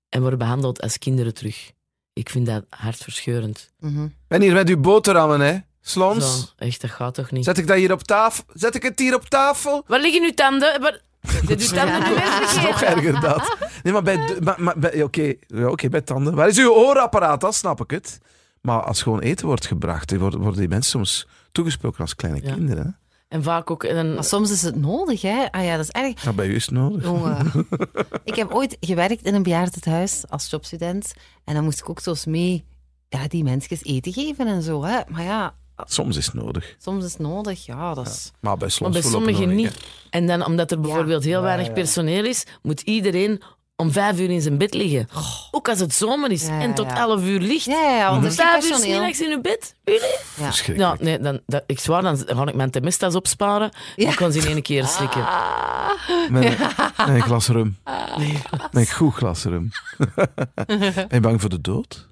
[0.10, 1.72] en worden behandeld als kinderen terug.
[2.16, 3.72] Ik vind dat hartverscheurend.
[3.80, 4.08] Mhm.
[4.28, 5.58] ben hier met uw boterhammen, hè?
[5.82, 6.40] Slons.
[6.40, 7.44] Zo, echt, dat gaat toch niet?
[7.44, 8.44] Zet ik dat hier op tafel?
[8.54, 9.84] Zet ik het hier op tafel?
[9.88, 10.82] Waar liggen uw tanden?
[10.82, 11.02] Waar...
[11.48, 13.58] Dat is nog erger dat.
[13.84, 14.16] Nee, maar bij...
[14.16, 16.36] de- Maar, maar, bij- Oké, ja, bij tanden.
[16.36, 17.42] Waar is uw oorapparaat?
[17.42, 18.20] Dan snap ik het.
[18.62, 22.54] Maar als gewoon eten wordt gebracht, worden die mensen soms toegesproken als kleine Ja.
[22.54, 22.98] kinderen.
[23.28, 23.84] En vaak ook...
[23.84, 25.52] En Maar soms is het nodig, hè?
[25.52, 26.24] Ah ja, dat is erg.
[26.24, 27.04] Ja, bij u is het nodig.
[27.04, 27.52] Jongen.
[28.24, 31.14] ik heb ooit gewerkt in een bejaardentehuis als jobstudent.
[31.44, 32.66] En dan moest ik ook zo eens mee
[33.10, 34.84] ja, die mensen eten geven en zo.
[34.84, 35.00] Hè.
[35.08, 36.76] Maar ja, Soms is het nodig.
[36.80, 37.66] soms is het nodig.
[37.66, 38.32] Ja, dat is...
[38.40, 39.78] Maar bij Maar sommigen niet.
[40.10, 43.42] En dan, omdat er bijvoorbeeld heel weinig personeel is, moet iedereen
[43.76, 45.08] om vijf uur in zijn bed liggen.
[45.52, 46.98] Ook als het zomer is Ja, ja, en tot ja.
[46.98, 47.66] elf uur licht.
[47.66, 48.96] Ja, ja, want Vijf uur personeel.
[48.96, 49.76] smiddags in uw bed?
[50.36, 50.52] Ja.
[50.76, 53.72] Ja, nee, dan, dat, ik zwaar, dan ga ik mijn temestas opsparen.
[53.96, 54.10] Ja.
[54.10, 55.26] Ik kan ze in één keer slikken.
[56.30, 56.58] Met,
[56.98, 57.78] met een glas rum.
[58.72, 59.70] Met een goed glas rum.
[60.66, 62.08] ben je bang voor de dood?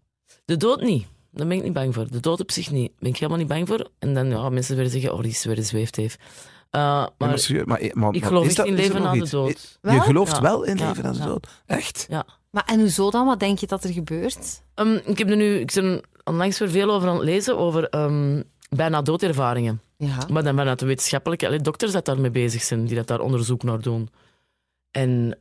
[0.46, 1.06] De dood niet.
[1.32, 2.08] Daar ben ik niet bang voor.
[2.10, 2.88] De dood op zich niet.
[2.88, 3.90] Daar ben ik helemaal niet bang voor.
[4.00, 6.18] En dan ja, mensen weer zeggen, oh, die is weer gezweefd heeft.
[6.76, 9.30] Uh, Ja, maar maar serieus, maar, maar, ik geloof dat- in is leven na de
[9.30, 9.80] dood.
[9.82, 10.42] Je gelooft Ja.
[10.42, 11.48] wel in Ja, leven na de dood?
[11.66, 12.06] Echt?
[12.10, 12.26] ja.
[12.50, 13.26] Maar en hoezo dan?
[13.26, 14.62] Wat denk je dat er gebeurt?
[14.74, 17.90] Ehm, ik heb er nu ik ben onlangs weer veel over aan het lezen, over
[17.90, 19.82] ehm, bijna doodervaringen.
[19.98, 20.18] Ja.
[20.32, 21.46] Maar dan vanuit de wetenschappelijke...
[21.46, 24.10] Allee, dokters dat daarmee bezig zijn, die dat daar onderzoek naar doen.
[24.92, 25.38] En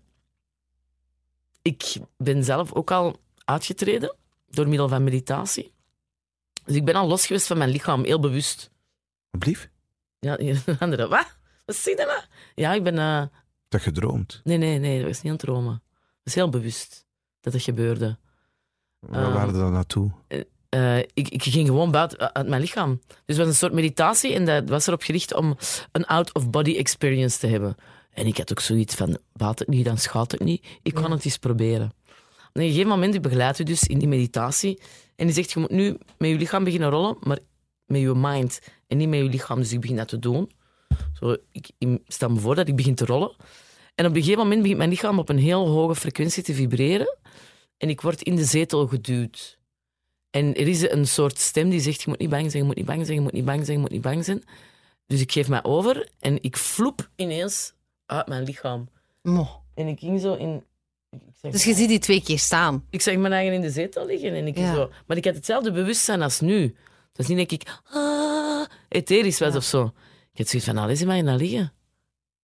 [1.62, 4.14] ik ben zelf ook al uitgetreden
[4.50, 5.72] door middel van meditatie.
[6.64, 8.70] Dus ik ben al los geweest van mijn lichaam, heel bewust.
[9.30, 9.68] Alsjeblieft.
[10.22, 11.36] Ja, hier, andere, wat?
[11.64, 12.20] Wat zie je nou?
[12.54, 12.98] Ja, ik ben...
[12.98, 13.22] eh,
[13.68, 14.40] Dat gedroomd.
[14.44, 15.82] Nee, nee, nee, dat was niet aan het dromen.
[15.92, 17.06] Dat is heel bewust
[17.40, 18.18] dat het gebeurde.
[18.98, 19.34] Waar Ah.
[19.34, 20.10] waren we dan naartoe?
[20.68, 23.00] Eh, ik, ik ging gewoon buiten uit mijn lichaam.
[23.06, 25.56] Dus het was een soort meditatie en dat was erop gericht om
[25.92, 27.74] een out-of-body experience te hebben.
[28.10, 30.66] En ik had ook zoiets van, baat het niet, dan schaadt het niet.
[30.82, 31.92] Ik kan het eens proberen.
[32.48, 34.80] Op een gegeven moment, ik begeleid u dus in die meditatie.
[35.16, 37.38] En die zegt, je moet nu met je lichaam beginnen rollen, maar
[37.92, 39.58] met je mind en niet met je lichaam.
[39.58, 40.50] Dus ik begin dat te doen.
[41.20, 43.32] Zo, ik, ik stel me voor dat ik begin te rollen.
[43.94, 47.16] En op een gegeven moment begint mijn lichaam op een heel hoge frequentie te vibreren.
[47.76, 49.58] En ik word in de zetel geduwd.
[50.30, 52.76] En er is een soort stem die zegt, je moet niet bang zijn, je moet
[52.76, 54.42] niet bang zijn, je moet niet bang zijn, je moet niet bang zijn.
[55.06, 57.72] Dus ik geef mij over en ik vloep ineens
[58.06, 58.88] uit mijn lichaam.
[59.22, 59.48] Mo.
[59.74, 60.64] En ik ging zo in...
[61.10, 62.84] Ik zeg, Dus je ziet die twee keer staan.
[62.90, 64.34] ik zag mijn eigen in de zetel liggen.
[64.34, 64.74] En ik Ja.
[64.74, 66.74] zo, maar ik had hetzelfde bewustzijn als nu.
[67.12, 69.56] Dat is niet dat ik ah, etherisch was Ja.
[69.56, 69.84] of zo.
[70.32, 71.72] Ik had zoiets van, nou, laat mij naar liggen.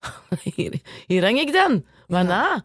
[0.54, 1.84] hier, hier hang ik dan.
[2.06, 2.64] Waarna?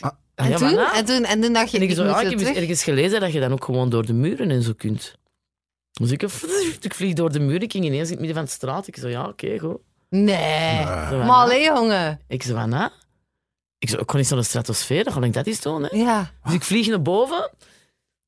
[0.00, 0.74] Ah, En, ja, toen?
[0.74, 0.94] waarna?
[0.94, 1.24] en toen?
[1.24, 3.32] En toen dacht je, En ik, ik zo, moet ja, ik heb ergens gelezen dat
[3.32, 5.14] je dan ook gewoon door de muren en zo kunt.
[5.92, 6.22] Dus ik,
[6.80, 8.86] ik vlieg door de muren, ik ging ineens in het midden van de straat.
[8.86, 9.78] Ik zo, ja, oké, goed.
[10.08, 10.78] Nee.
[10.78, 11.32] Zo, Maar waarna?
[11.32, 12.20] allee, jongen.
[12.28, 12.92] Ik zo, waarna?
[13.78, 15.82] Ik zo, ik kon niet naar de stratosfeer, dan ga ik dat eens doen.
[15.82, 15.96] Hè.
[15.96, 16.30] Ja.
[16.44, 17.50] Dus ik vlieg naar boven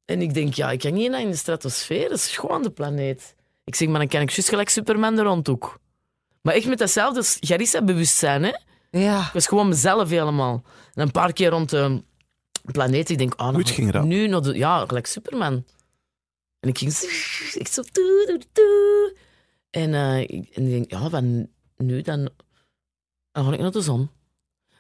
[0.09, 2.71] en ik denk, ja, ik kan niet naar in de stratosfeer, dat is gewoon de
[2.71, 3.35] planeet.
[3.65, 5.81] Ik zeg, maar dan kan ik juist gelijk Superman er rondhoek.
[6.43, 8.53] Maar echt met datzelfde Garissa-bewustzijn, hè.
[8.91, 9.27] Ja.
[9.27, 10.63] Ik was gewoon mezelf helemaal.
[10.95, 12.03] En een paar keer rond de
[12.65, 13.11] planeet.
[13.11, 15.65] Ik denk, ah, ging nu naar de, ja, gelijk Superman.
[16.61, 16.93] En ik ging
[17.55, 18.41] ik zo toe.
[19.71, 22.29] En, eh, ik, en ik denk, ja, van nu dan,
[23.33, 24.11] dan ga ik naar de zon.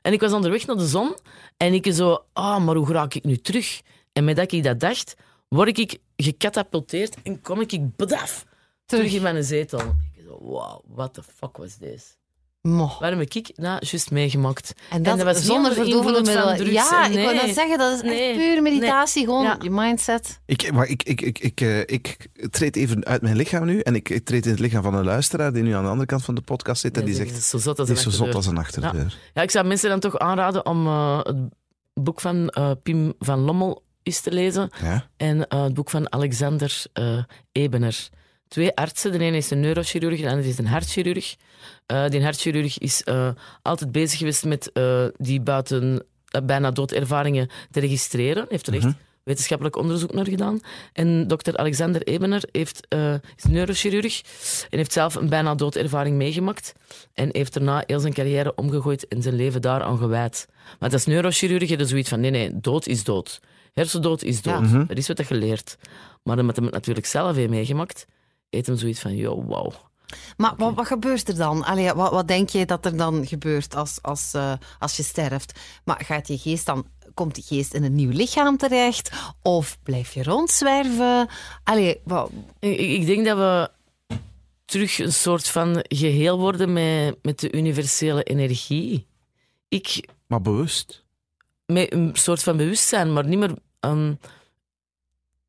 [0.03, 1.17] En ik was onderweg naar de zon
[1.57, 3.81] en ik zo, ah, maar hoe raak ik nu terug?
[4.19, 5.15] En met dat ik dat dacht,
[5.49, 8.45] word ik gecatapulteerd en kom ik bedaf
[8.87, 9.79] terug in mijn zetel.
[10.15, 12.17] Ik zo, wow, what the fuck was this?
[12.61, 14.73] Waarom heb ik nou juist meegemaakt?
[14.91, 16.57] En dat, dat was zonder onder verdovende middelen.
[16.57, 17.47] drugs Ja, en ik wou nee.
[17.47, 18.35] net zeggen, dat is Nee.
[18.37, 19.25] puur meditatie.
[19.25, 19.57] Gewoon Ja.
[19.61, 20.41] je mindset.
[20.47, 23.95] Ik, maar ik, ik, ik, ik, eh, ik treed even uit mijn lichaam nu en
[23.95, 26.25] ik, ik treed in het lichaam van een luisteraar die nu aan de andere kant
[26.25, 28.35] van de podcast zit en die zegt, dat is zo zot als een zot achterdeur.
[28.35, 29.19] als een achterdeur.
[29.35, 31.37] Ja, ik zou mensen dan toch aanraden om eh, het
[31.95, 35.09] boek van eh, Pim van Lommel eens te lezen Ja?
[35.17, 38.09] en eh, het boek van Alexander eh, Ebener.
[38.49, 41.37] Twee artsen, de ene is een neurochirurg, de andere is een hartchirurg.
[41.87, 43.05] Eh, die hartchirurg is
[43.63, 44.71] altijd bezig geweest met
[45.17, 46.05] die buiten
[46.45, 48.47] bijna doodervaringen te registreren.
[48.49, 48.93] Heeft er echt Mhm.
[49.25, 50.61] wetenschappelijk onderzoek naar gedaan.
[50.93, 52.87] En dokter Alexander Ebener heeft,
[53.37, 54.21] is neurochirurg
[54.71, 56.73] en heeft zelf een bijna doodervaring meegemaakt.
[57.15, 60.47] En heeft daarna heel zijn carrière omgegooid en zijn leven daaraan gewijd.
[60.79, 63.41] Maar dat is neurochirurg, dat is zoiets van nee, nee, dood is dood.
[63.79, 64.55] Hersendood is dood.
[64.55, 64.61] Ja.
[64.61, 64.87] Mhm.
[64.87, 65.77] Dat is wat je leert.
[66.23, 68.07] Maar omdat hij het natuurlijk zelf heeft meegemaakt,
[68.51, 69.73] heeft hem zoiets van, yo, wow.
[70.37, 71.65] Maar wat, wat gebeurt er dan?
[71.65, 75.59] Allee, wat, wat denk je dat er dan gebeurt als, als, eh, als je sterft?
[75.85, 79.11] Maar gaat je geest dan, komt die geest in een nieuw lichaam terecht?
[79.43, 81.29] Of blijf je rondzwerven?
[81.65, 83.71] Allee, wat, Ik, ik denk dat we
[84.65, 89.07] terug een soort van geheel worden met, met de universele energie.
[89.69, 91.05] ik Maar bewust.
[91.67, 93.55] met een soort van bewustzijn, maar niet meer.
[93.81, 94.15] Ehm,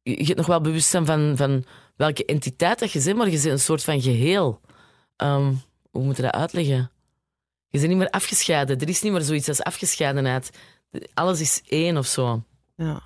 [0.01, 1.63] je je hebt nog wel bewustzijn van, van
[1.95, 4.61] welke entiteit dat je bent, maar je bent een soort van geheel.
[5.15, 5.53] Ehm,
[5.91, 6.91] hoe moet je dat uitleggen?
[7.69, 8.80] Je bent niet meer afgescheiden.
[8.80, 10.49] Er is niet meer zoiets als afgescheidenheid.
[11.13, 12.43] Alles is één of zo.
[12.75, 13.01] Ja.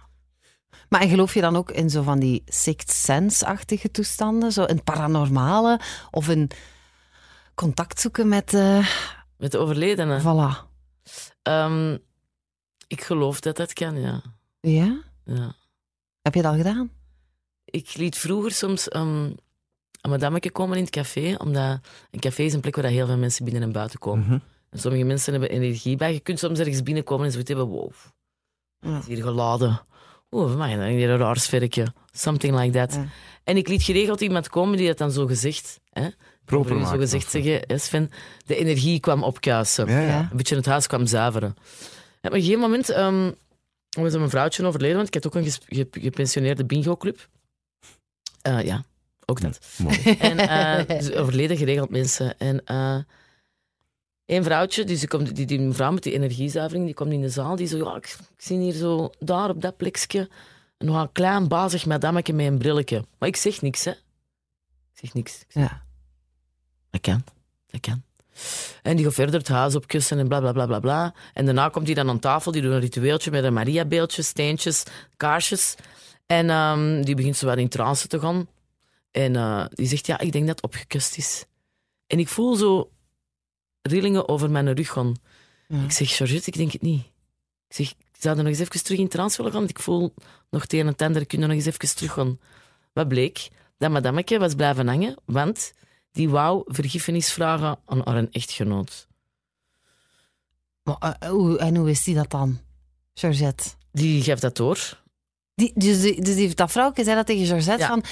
[0.89, 4.51] Maar en geloof je dan ook in zo van die sixth sense-achtige toestanden?
[4.51, 5.80] Zo het paranormale?
[6.11, 6.49] Of in
[7.55, 8.53] contact zoeken met...
[8.53, 8.88] eh
[9.38, 10.21] Met de overledene.
[10.21, 10.71] voilà.
[11.41, 11.97] Ehm,
[12.88, 14.21] ik geloof dat dat kan, ja.
[14.59, 14.97] Ja?
[15.26, 15.55] Ja.
[16.21, 16.91] Heb je dat al gedaan?
[17.65, 19.24] Ik liet vroeger soms ehm,
[20.01, 21.80] een madameke komen in het café, omdat
[22.11, 24.26] een café is een plek waar heel veel mensen binnen en buiten komen.
[24.26, 24.38] Mhm.
[24.69, 26.13] En sommige mensen hebben energie bij.
[26.13, 27.91] Je kunt soms ergens binnenkomen en zoiets hebben, wow,
[28.80, 28.97] Ja.
[28.97, 29.82] is hier geladen.
[30.32, 31.93] Oeh, maar dan hier een raar sfeertje.
[32.11, 32.93] Something like that.
[32.93, 33.05] Ja.
[33.43, 36.07] En ik liet geregeld iemand komen die dat dan zo gezegd, hè,
[36.45, 38.09] Proper zo maken gezegd zeggen, hè, Sven,
[38.45, 39.88] de energie kwam opkuisen.
[39.89, 40.19] Ja.
[40.32, 41.55] Een beetje het huis kwam zuiveren.
[42.21, 43.32] En op een gegeven moment ehm,
[43.96, 45.52] er mijn vrouwtje overleden, want ik had ook een
[45.91, 47.30] gepensioneerde bingo-club.
[48.41, 48.84] Eh, ja,
[49.26, 49.60] ook dat.
[49.78, 50.02] Mooi.
[50.20, 52.39] En eh, dus overleden geregeld mensen.
[52.39, 53.00] En eh
[54.26, 57.30] één vrouwtje, dus die, komt, die, die mevrouw met die energiezuivering, die komt in de
[57.30, 57.56] zaal.
[57.56, 60.30] Die zo, ja, ik, ik zie hier zo, daar op dat plekje,
[60.78, 63.06] een nogal klein, bazig madameke met een brilletje.
[63.18, 63.91] Maar ik zeg niks, hè.
[63.91, 65.39] Ik zeg niks.
[65.41, 65.84] Ik zeg, Ja.
[66.89, 67.24] dat kan,
[67.68, 68.04] dat kan.
[68.82, 71.14] En die gaat verder het huis opkussen en bla bla bla bla bla.
[71.34, 74.84] En daarna komt hij dan aan tafel, die doet een ritueeltje met een Maria-beeldje, steentjes,
[75.18, 75.76] kaarsjes.
[76.26, 78.48] En ehm, die begint zo wat in trance te gaan.
[79.12, 81.46] En eh, die zegt, ja, ik denk dat het opgekust is.
[82.08, 82.92] En ik voel zo
[83.82, 85.16] rillingen over mijn rug gaan.
[85.68, 85.84] Ja.
[85.84, 87.04] Ik zeg, Georgette, ik denk het niet.
[87.68, 89.84] Ik zeg, ik zou er nog eens even terug in trance willen gaan, want ik
[89.84, 90.14] voel
[90.50, 92.40] nog het een en het ander, kunnen nog eens even terug gaan.
[92.94, 93.50] Wat bleek?
[93.78, 95.74] Dat madameke was blijven hangen, want
[96.14, 99.07] die wou vergiffenis vragen aan haar echtgenoot.
[100.84, 102.59] Maar, eh, hoe, en hoe wist die dat dan?
[103.14, 103.70] Georgette.
[103.91, 105.01] Die gaf dat door.
[105.55, 107.88] Die, dus, die, dus die, dat vrouwke zei dat tegen Georgette Ja.
[107.88, 108.03] van...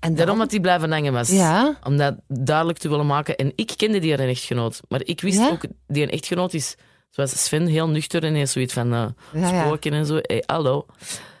[0.00, 1.28] En Daarom dat die blijven hangen was.
[1.30, 1.78] Ja.
[1.82, 3.36] Om dat duidelijk te willen maken.
[3.36, 4.80] En ik kende die haar echtgenoot.
[4.88, 5.50] Maar ik wist Ja?
[5.50, 6.74] ook, die een echtgenoot is,
[7.10, 9.64] zoals Sven, heel nuchter en heeft zoiets van eh Ja, ja.
[9.64, 10.18] spoken en zo.
[10.22, 10.86] Hey, hallo.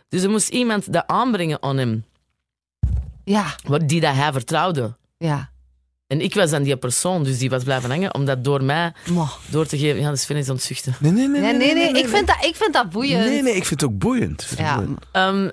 [0.08, 2.04] Dus er moest iemand dat aanbrengen aan hem,
[3.24, 3.54] Ja,
[3.86, 4.96] die dat hij vertrouwde.
[5.18, 5.50] ja.
[6.12, 8.92] En ik was dan die persoon, dus die was blijven hangen, om dat door mij
[9.50, 10.00] door te geven.
[10.00, 10.96] Ja, de Sven is aan het zuchten.
[11.00, 11.40] Nee, nee, nee.
[11.40, 12.02] Nee, nee, nee.
[12.02, 13.24] Ik vind dat, ik vind dat boeiend.
[13.24, 14.50] Nee, nee, ik vind het ook boeiend.
[14.50, 15.04] Het Ja, boeiend.
[15.12, 15.50] Ehm,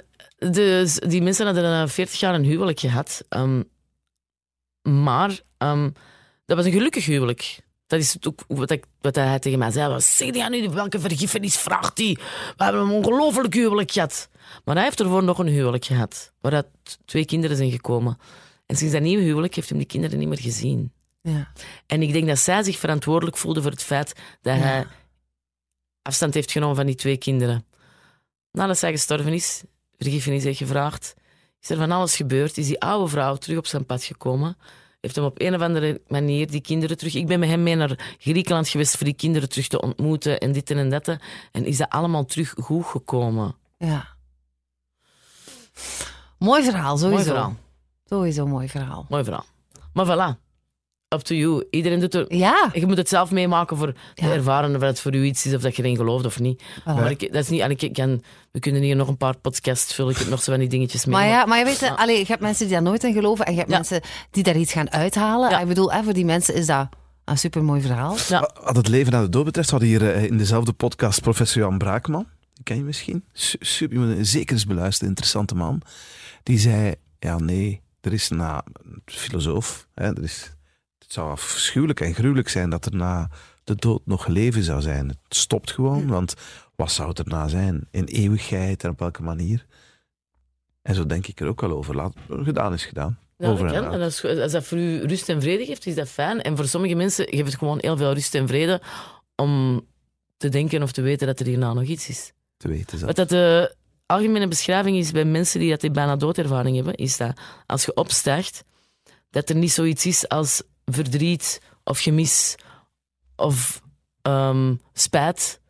[0.51, 3.23] dus die mensen hadden eh, 40 jaar een huwelijk gehad.
[3.29, 3.63] Ehm,
[4.81, 5.89] maar ehm,
[6.45, 7.59] dat was een gelukkig huwelijk.
[7.87, 9.89] Dat is ook wat, ik, wat hij tegen mij zei.
[9.89, 12.17] Was, zeg die nu, welke vergiffenis vraagt hij?
[12.57, 14.29] We hebben een ongelooflijk huwelijk gehad.
[14.65, 16.31] Maar hij heeft ervoor nog een huwelijk gehad.
[16.41, 16.67] Waaruit
[17.05, 18.17] twee kinderen zijn gekomen.
[18.69, 20.91] En sinds dat nieuwe huwelijk heeft hij die kinderen niet meer gezien.
[21.21, 21.51] ja.
[21.87, 24.61] En ik denk dat zij zich verantwoordelijk voelde voor het feit dat Ja.
[24.61, 24.85] hij
[26.01, 27.65] afstand heeft genomen van die twee kinderen.
[28.51, 29.63] Nadat zij gestorven is,
[29.97, 31.13] vergiffenis heeft gevraagd,
[31.61, 32.57] is er van alles gebeurd.
[32.57, 34.57] Is die oude vrouw terug op zijn pad gekomen.
[35.01, 37.15] Heeft hem op een of andere manier die kinderen terug...
[37.15, 40.51] Ik ben met hem mee naar Griekenland geweest voor die kinderen terug te ontmoeten en
[40.51, 41.07] dit en dat.
[41.51, 43.55] En is dat allemaal terug goed gekomen.
[43.77, 44.07] ja.
[46.39, 47.09] Mooi verhaal, sowieso.
[47.15, 47.55] Mooi verhaal.
[48.09, 49.05] Sowieso een mooi verhaal.
[49.09, 49.45] Mooi verhaal.
[49.93, 50.47] Maar voilà.
[51.15, 51.65] Up to you.
[51.69, 52.35] Iedereen doet er...
[52.35, 54.31] Ja, Je moet het zelf meemaken voor Ja.
[54.31, 56.63] ervaren of het voor u iets is of dat je erin gelooft of niet.
[56.85, 59.93] Maar ik, dat is niet, en ik kan, we kunnen hier nog een paar podcasts
[59.93, 60.11] vullen.
[60.11, 61.15] Ik heb nog zo van die dingetjes mee.
[61.15, 61.93] maar ja, maar je weet, Ja.
[61.93, 63.75] allee, je hebt mensen die daar nooit in geloven en je hebt Ja.
[63.75, 64.01] mensen
[64.31, 65.49] die daar iets gaan uithalen.
[65.49, 65.59] Ja.
[65.59, 66.87] Ik bedoel, hè, voor die mensen is dat
[67.25, 68.15] een supermooi verhaal.
[68.27, 68.49] Ja.
[68.63, 71.77] Wat het leven na de dood betreft, hadden hier eh, in dezelfde podcast professor Jan
[71.77, 72.27] Braakman.
[72.53, 73.23] Die ken je misschien.
[73.33, 75.81] Su- Super, je moet een zeker eens beluisteren, interessante man.
[76.43, 80.53] Die zei, ja nee, er is na, een filosoof, hè, er is,
[80.99, 83.29] het zou afschuwelijk en gruwelijk zijn dat er na
[83.63, 85.07] de dood nog leven zou zijn.
[85.07, 86.33] Het stopt gewoon, want
[86.75, 87.87] wat zou het erna zijn?
[87.91, 89.65] In eeuwigheid en op welke manier?
[90.81, 91.95] En zo denk ik er ook wel over.
[91.95, 93.19] Laat, gedaan is gedaan.
[93.37, 96.09] Ja, dat over en als, als dat voor u rust en vrede geeft, is dat
[96.09, 96.41] fijn.
[96.41, 98.81] En voor sommige mensen geeft het gewoon heel veel rust en vrede
[99.35, 99.85] om
[100.37, 102.33] te denken of te weten dat er hierna nog iets is.
[102.57, 103.05] Te weten.
[103.05, 103.75] Wat dat de
[104.09, 107.93] algemene beschrijving is bij mensen die dat die bijna doodervaring hebben, is dat als je
[107.93, 108.63] opstijgt,
[109.29, 112.55] dat er niet zoiets is als verdriet of gemis
[113.35, 113.81] of
[114.21, 115.61] ehm, spijt.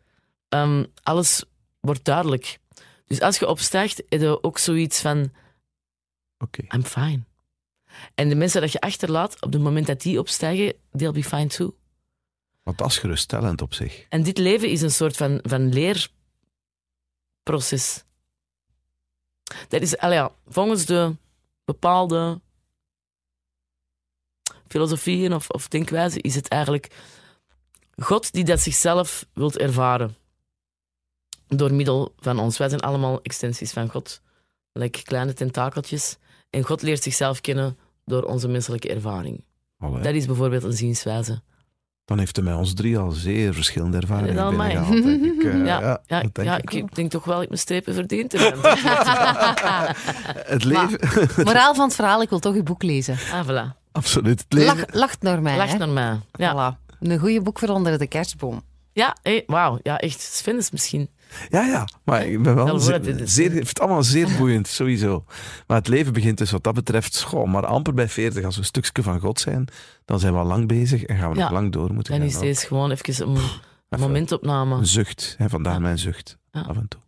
[0.48, 1.44] Ehm, alles
[1.80, 2.58] wordt duidelijk.
[3.06, 5.30] Dus als je opstijgt, heb je ook zoiets van
[6.38, 6.62] Oké.
[6.74, 7.20] I'm fine.
[8.14, 11.46] En de mensen dat je achterlaat, op het moment dat die opstijgen, they'll be fine
[11.46, 11.76] too.
[12.62, 14.06] Want dat is geruststellend op zich.
[14.08, 15.72] En dit leven is een soort van, van
[17.42, 18.04] leerproces.
[19.68, 21.16] Dat is, ja, volgens de
[21.64, 22.40] bepaalde
[24.66, 26.90] filosofieën of, of denkwijzen is het eigenlijk
[27.96, 30.16] God die dat zichzelf wilt ervaren.
[31.46, 32.58] Door middel van ons.
[32.58, 34.20] Wij zijn allemaal extensies van God.
[34.72, 36.16] Like kleine tentakeltjes.
[36.50, 39.44] En God leert zichzelf kennen door onze menselijke ervaring.
[39.78, 40.02] Allee.
[40.02, 41.42] Dat is bijvoorbeeld een zienswijze.
[42.10, 45.44] Dan heeft hij met ons drie al zeer verschillende ervaringen Ja, ik.
[45.44, 48.58] Eh, Ja, ja, ja, denk ik denk toch wel dat ik mijn strepen verdiend heb.
[50.54, 50.98] Het leven...
[51.44, 53.16] Moraal van het verhaal, ik wil toch uw boek lezen.
[53.32, 53.76] ah, voilà.
[53.92, 54.40] Absoluut.
[54.40, 54.76] Het leven...
[54.76, 55.56] Lach, lacht naar mij.
[55.56, 55.78] Lacht hè.
[55.78, 56.18] naar mij.
[56.32, 56.98] Ja, Voilà.
[57.00, 58.62] Een goede boek voor onder de kerstboom.
[58.92, 59.78] ja hey, wauw.
[59.82, 60.20] Ja, echt.
[60.20, 61.08] Sven is misschien.
[61.48, 61.88] Ja, ja.
[62.04, 62.94] Maar ik ben wel zeer,
[63.46, 65.24] ik vind het allemaal zeer boeiend, sowieso.
[65.66, 67.50] Maar het leven begint dus wat dat betreft schoon.
[67.50, 69.68] Maar amper bij 40, als we een stukje van God zijn,
[70.04, 71.42] dan zijn we al lang bezig en gaan we Ja.
[71.42, 72.28] nog lang door moeten En gaan.
[72.28, 73.36] is deze gewoon even een
[73.88, 74.74] Even momentopname.
[74.76, 75.78] Een zucht, hè, vandaar Ja.
[75.78, 76.60] mijn zucht, Ja.
[76.60, 77.00] af en toe.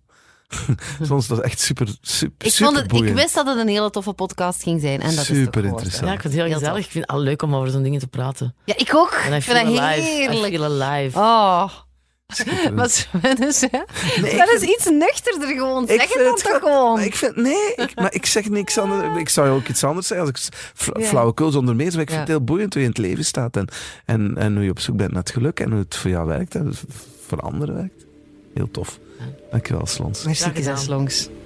[1.03, 3.69] Soms dat is echt super, super, Ik, super vond het, ik wist dat het een
[3.69, 5.01] hele toffe podcast ging zijn.
[5.01, 6.07] En dat het Super interessant.
[6.07, 6.85] Ja, ik vind het heel gezellig.
[6.85, 8.55] Ik vind het al leuk om over zo'n dingen te praten.
[8.65, 9.11] Ja, ik ook.
[9.27, 9.67] En I ik vind dat.
[9.75, 10.55] I heerlijk.
[10.55, 11.19] feel alive.
[11.19, 11.69] Oh.
[12.75, 13.69] Wat Sven is, hè?
[14.23, 15.83] Nee, dat ik is iets nuchterder gewoon.
[15.83, 17.01] Ik Zeg het vind dan het toch gewoon.
[17.01, 19.19] Ik vind, nee, ik, maar ik zeg niks anders.
[19.19, 20.55] Ik zou ook iets anders zeggen als ik
[20.99, 21.05] Ja.
[21.07, 21.93] flauwekul zonder meer.
[21.93, 22.19] Maar ik vind Ja.
[22.19, 23.69] het heel boeiend hoe je in het leven staat en,
[24.05, 26.27] en, en hoe je op zoek bent naar het geluk en hoe het voor jou
[26.27, 26.73] werkt en
[27.27, 28.05] voor anderen werkt.
[28.55, 28.99] Heel tof.
[29.51, 30.25] Dankjewel, Slons.
[30.25, 31.42] Merci, Graag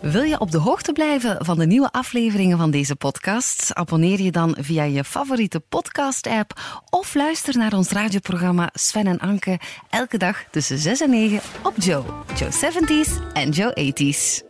[0.00, 3.74] Wil je op de hoogte blijven van de nieuwe afleveringen van deze podcast?
[3.74, 9.60] Abonneer je dan via je favoriete podcast-app of luister naar ons radioprogramma Sven en Anke
[9.90, 12.04] elke dag tussen 6 en 9 op Joe.
[12.36, 14.49] Joe 70s en Joe 80s.